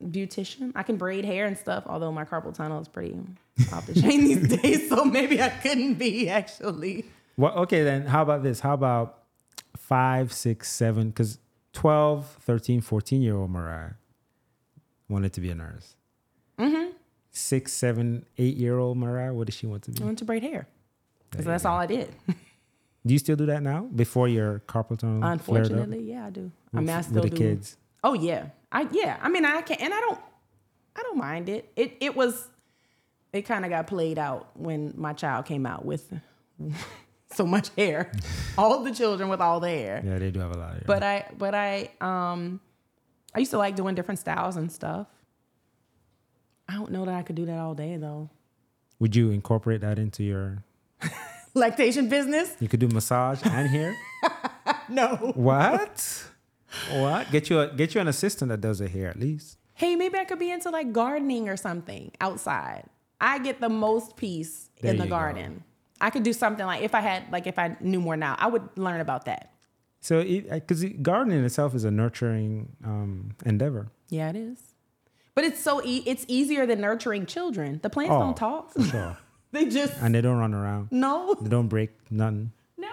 [0.05, 0.73] beautician.
[0.75, 3.17] I can braid hair and stuff, although my carpal tunnel is pretty
[3.73, 4.89] off the chain these days.
[4.91, 7.07] So maybe I couldn't be actually.
[7.37, 8.61] Well, okay, then how about this?
[8.61, 9.23] How about
[9.77, 11.09] five, six, seven?
[11.09, 11.39] Because
[11.73, 13.97] 12, 13, 14 year old Moriah
[15.09, 15.95] wanted to be a nurse.
[16.59, 16.93] Mm-hmm.
[17.31, 20.03] Six, seven, eight year old Moriah, what does she want to be?
[20.03, 20.67] I want to braid hair.
[21.37, 21.71] You that's go.
[21.71, 22.15] all I did.
[22.27, 25.23] Do you still do that now before your carpal tunnel?
[25.23, 26.51] Unfortunately, yeah, I do.
[26.75, 27.37] I mean, I with the do.
[27.37, 27.77] kids.
[28.03, 29.19] Oh yeah, I yeah.
[29.23, 30.21] I mean, I can't, and I don't,
[30.97, 31.71] I don't mind it.
[31.77, 32.49] It it was,
[33.33, 36.11] it kind of got played out when my child came out with
[37.33, 38.13] so much hair,
[38.59, 40.03] all the children with all the hair.
[40.05, 40.85] Yeah, they do have a lot of hair.
[40.87, 42.61] But I but I um,
[43.35, 45.07] I used to like doing different styles and stuff.
[46.69, 48.31] I don't know that I could do that all day though.
[48.99, 50.65] Would you incorporate that into your?
[51.55, 52.55] Lactation business?
[52.61, 53.95] You could do massage and hair.
[54.89, 55.33] No.
[55.35, 56.25] what?
[56.93, 57.31] What?
[57.33, 59.59] Get you a get you an assistant that does the hair at least.
[59.75, 62.85] Hey, maybe I could be into like gardening or something outside.
[63.21, 65.57] I get the most peace There in the garden.
[65.59, 65.63] go.
[66.01, 68.47] I could do something like if I had like if I knew more now, I
[68.49, 69.53] would learn about that.
[70.01, 73.89] So, because gardening itself is a nurturing um, endeavor.
[74.09, 74.59] Yeah, it is.
[75.35, 77.81] But it's so e- it's easier than nurturing children.
[77.83, 78.73] The plants Oh, don't talk.
[78.91, 79.17] sure.
[79.53, 80.89] they just and they don't run around.
[80.93, 82.53] no, They don't break nothing.
[82.79, 82.89] no.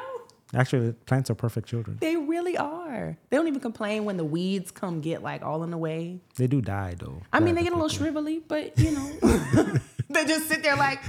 [0.55, 1.97] Actually, plants are perfect children.
[1.99, 3.17] They really are.
[3.29, 6.19] They don't even complain when the weeds come get like all in the way.
[6.37, 7.21] They do die though.
[7.31, 9.11] I mean, they get a little shrivelly, but you know,
[10.09, 10.99] they just sit there like,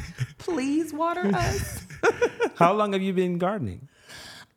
[0.45, 1.83] please water us.
[2.57, 3.89] How long have you been gardening?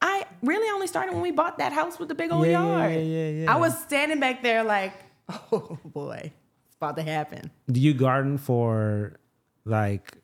[0.02, 2.94] I really only started when we bought that house with the big old Yeah, yard.
[2.94, 3.54] yeah, yeah, yeah.
[3.54, 4.94] I was standing back there like,
[5.52, 6.32] oh boy,
[6.68, 7.50] it's about to happen.
[7.72, 9.18] Do you garden for
[9.66, 10.18] like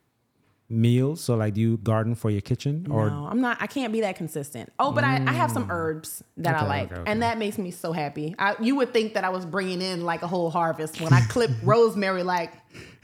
[0.68, 1.20] meals?
[1.22, 3.10] So, like, do you garden for your kitchen or?
[3.10, 3.58] no, I'm not.
[3.60, 4.72] I can't be that consistent.
[4.78, 7.10] Oh, but I, I have some herbs that I like, okay, okay.
[7.10, 8.34] and that makes me so happy.
[8.38, 11.20] I, you would think that I was bringing in like a whole harvest when I
[11.28, 12.22] clip rosemary.
[12.22, 12.52] Like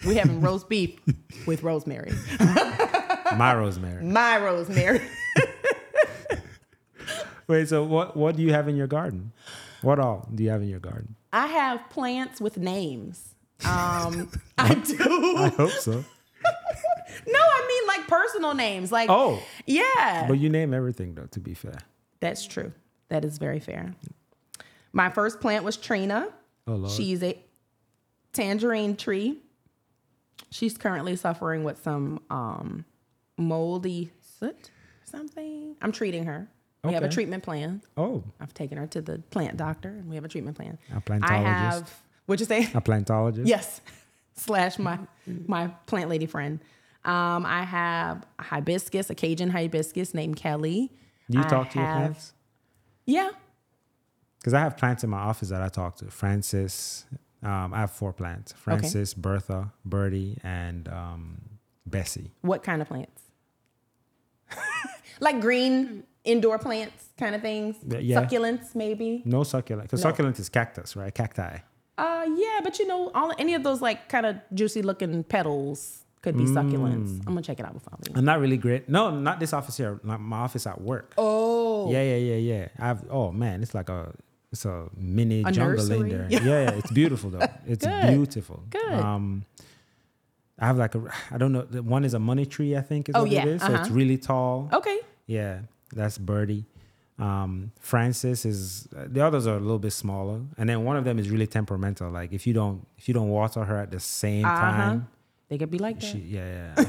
[0.06, 0.98] we having roast beef
[1.46, 2.12] with rosemary,
[3.36, 4.04] My rosemary.
[4.04, 5.02] my rosemary.
[7.46, 9.32] Wait, so what what do you have in your garden?
[9.82, 11.16] What all do you have in your garden?
[11.32, 13.34] I have plants with names.
[13.64, 14.96] Um, I do.
[15.36, 15.92] I hope so.
[17.26, 18.90] No, I mean like personal names.
[18.92, 20.26] Like, Oh, yeah.
[20.28, 21.26] but you name everything though.
[21.26, 21.78] To be fair.
[22.20, 22.72] That's true.
[23.08, 23.94] That is very fair.
[24.92, 26.28] My first plant was Trina.
[26.66, 26.92] Oh lord.
[26.92, 27.38] She's a
[28.32, 29.38] tangerine tree.
[30.50, 32.84] She's currently suffering with some um,
[33.38, 34.70] moldy soot,
[35.04, 35.76] something.
[35.80, 36.48] I'm treating her.
[36.82, 37.82] We have a treatment plan.
[37.98, 40.78] oh, I've taken her to the plant doctor, and we have a treatment plan.
[40.96, 41.28] A plantologist.
[41.44, 42.00] have.
[42.26, 42.62] What'd you say?
[42.74, 43.46] a plantologist.
[43.46, 43.80] Yes.
[44.34, 44.98] Slash my
[45.46, 46.58] my plant lady friend.
[47.05, 50.92] Um, I have a hibiscus, a Cajun hibiscus named Kelly.
[51.30, 52.34] Do you I talk to your plants?
[53.07, 53.30] Yeah.
[54.38, 56.11] Because I have plants in my office that I talk to.
[56.11, 57.07] Francis.
[57.42, 61.40] Um, I have four plants: Francis, Bertha, Birdie, and um,
[61.86, 62.32] Bessie.
[62.42, 63.22] What kind of plants?
[65.20, 67.76] like green indoor plants kind of things?
[67.86, 68.22] Yeah.
[68.22, 69.22] Succulents maybe?
[69.24, 69.88] No succulent.
[69.88, 70.11] Because No.
[70.11, 71.14] succulent is cactus, right?
[71.14, 71.59] Cacti.
[71.98, 76.05] Uh yeah, but you know, all any of those like kind of juicy looking petals
[76.23, 77.09] could be succulents.
[77.11, 77.18] Mm.
[77.27, 78.16] I'm gonna check it out before I leave.
[78.18, 78.89] I'm not really great.
[78.89, 80.01] No, not this office here.
[80.05, 81.14] Not my office at work.
[81.16, 81.91] Oh.
[81.91, 82.68] Yeah, yeah, yeah, yeah.
[82.79, 84.12] I've oh man, it's like a
[84.53, 86.27] it's a mini A jungle in there.
[86.31, 86.41] Yeah.
[86.43, 87.47] yeah, it's beautiful though.
[87.66, 88.09] It's Good.
[88.09, 88.62] beautiful.
[88.71, 88.93] Good.
[88.93, 89.45] Um
[90.59, 91.62] I have like a I don't know.
[91.83, 93.62] One is a money tree, I think is Oh, what yeah, it is.
[93.62, 93.95] So it's uh-huh.
[93.95, 94.68] really tall.
[94.73, 94.99] Okay.
[95.27, 95.61] Yeah,
[95.95, 96.64] that's Birdie.
[97.18, 101.18] Um, Francis is the others are a little bit smaller, and then one of them
[101.18, 102.11] is really temperamental.
[102.11, 104.61] Like if you don't if you don't water her at the same Uh-huh.
[104.61, 105.09] time,
[105.51, 106.07] They could be like that.
[106.07, 106.72] she yeah.
[106.78, 106.84] yeah.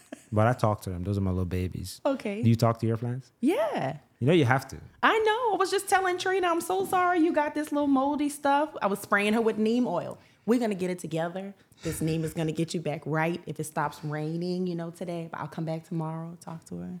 [0.32, 1.02] but I talk to them.
[1.02, 2.00] Those are my little babies.
[2.06, 2.40] okay.
[2.40, 3.32] Do you talk to your plants?
[3.40, 3.98] yeah.
[4.18, 4.78] You know you have to.
[5.02, 5.54] I know.
[5.54, 8.70] I was just telling Trina, I'm so sorry you got this little moldy stuff.
[8.80, 10.16] I was spraying her with neem oil.
[10.46, 11.52] We're gonna get it together.
[11.82, 15.28] This neem is gonna get you back right if it stops raining, you know, today.
[15.30, 16.84] But I'll come back tomorrow, talk to her.
[16.84, 17.00] I'm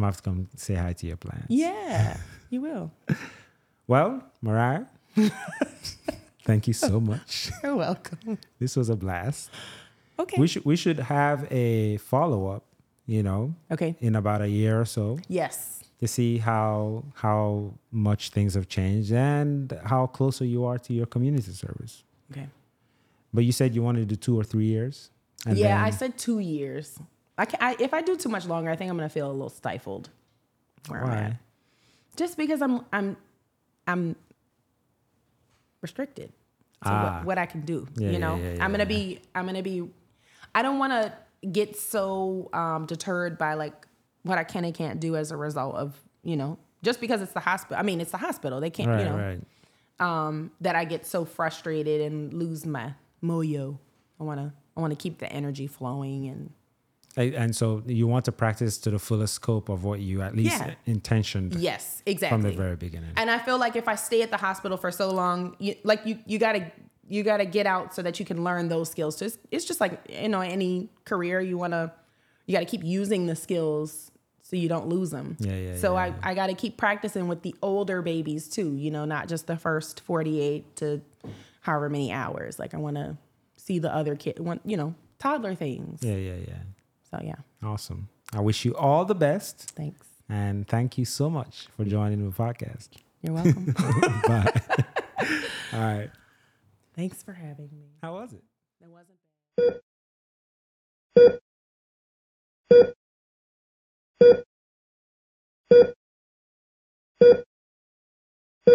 [0.00, 1.46] gonna have to come say hi to your plants.
[1.48, 2.18] Yeah,
[2.50, 2.90] you will.
[3.86, 4.88] Well, Moriah,
[6.44, 7.50] thank you so much.
[7.62, 8.38] You're welcome.
[8.58, 9.48] This was a blast.
[10.18, 10.38] Okay.
[10.40, 12.64] We should we should have a follow up.
[13.06, 13.96] You know, okay.
[14.00, 15.18] in about a year or so.
[15.28, 15.82] Yes.
[16.00, 21.06] to see how how much things have changed and how closer you are to your
[21.06, 22.04] community service.
[22.30, 22.46] Okay.
[23.34, 25.10] But you said you wanted to do two or three years.
[25.46, 26.96] Yeah, I said two years.
[27.36, 27.58] I can.
[27.60, 30.10] I, if I do too much longer, I think I'm gonna feel a little stifled.
[30.88, 31.30] Where I'm at.
[31.32, 31.38] why?
[32.16, 33.16] Just because I'm I'm
[33.86, 34.14] I'm
[35.80, 36.28] restricted
[36.84, 37.02] to Ah.
[37.18, 37.86] what, what I can do.
[37.96, 39.90] Yeah, you know, yeah, yeah, I'm gonna be I'm gonna be.
[40.54, 41.12] I don't want to
[41.48, 43.86] get so um, deterred by like
[44.22, 47.32] what I can and can't do as a result of you know just because it's
[47.32, 47.78] the hospital.
[47.78, 48.60] I mean, it's the hospital.
[48.60, 49.16] They can't Right, you know.
[49.16, 49.40] right.
[50.26, 53.78] um, that I get so frustrated and lose my moyo.
[54.20, 56.50] I wanna I wanna keep the energy flowing and
[57.16, 60.58] And so you want to practice to the fullest scope of what you at least
[60.58, 60.74] Yeah.
[60.86, 62.34] intentioned yes, exactly.
[62.34, 63.10] from the very beginning.
[63.16, 66.00] And I feel like if I stay at the hospital for so long, you, like
[66.06, 66.72] you, you gotta,
[67.12, 69.16] you gotta get out so that you can learn those skills.
[69.18, 71.92] So it's, it's just like you know, any career you wanna,
[72.46, 74.10] you gotta keep using the skills
[74.42, 75.36] so you don't lose them.
[75.38, 76.30] Yeah, yeah, So yeah, I.
[76.30, 78.74] I gotta keep practicing with the older babies too.
[78.76, 81.00] You know, not just the first forty-eight to
[81.60, 82.58] however many hours.
[82.58, 83.16] Like I wanna
[83.56, 86.00] see the other kid, want you know, toddler things.
[86.02, 86.62] yeah, yeah, yeah.
[87.10, 88.08] So yeah, Awesome.
[88.32, 89.72] I wish you all the best.
[89.76, 90.06] thanks.
[90.28, 92.88] And thank you so much for joining the podcast.
[93.22, 93.66] You're welcome.
[94.26, 94.60] Bye.
[95.74, 96.10] all right.
[96.94, 97.92] Thanks for having me.
[98.02, 98.42] How was it?
[98.82, 99.18] It wasn't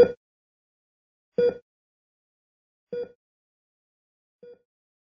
[0.02, 0.17] bad.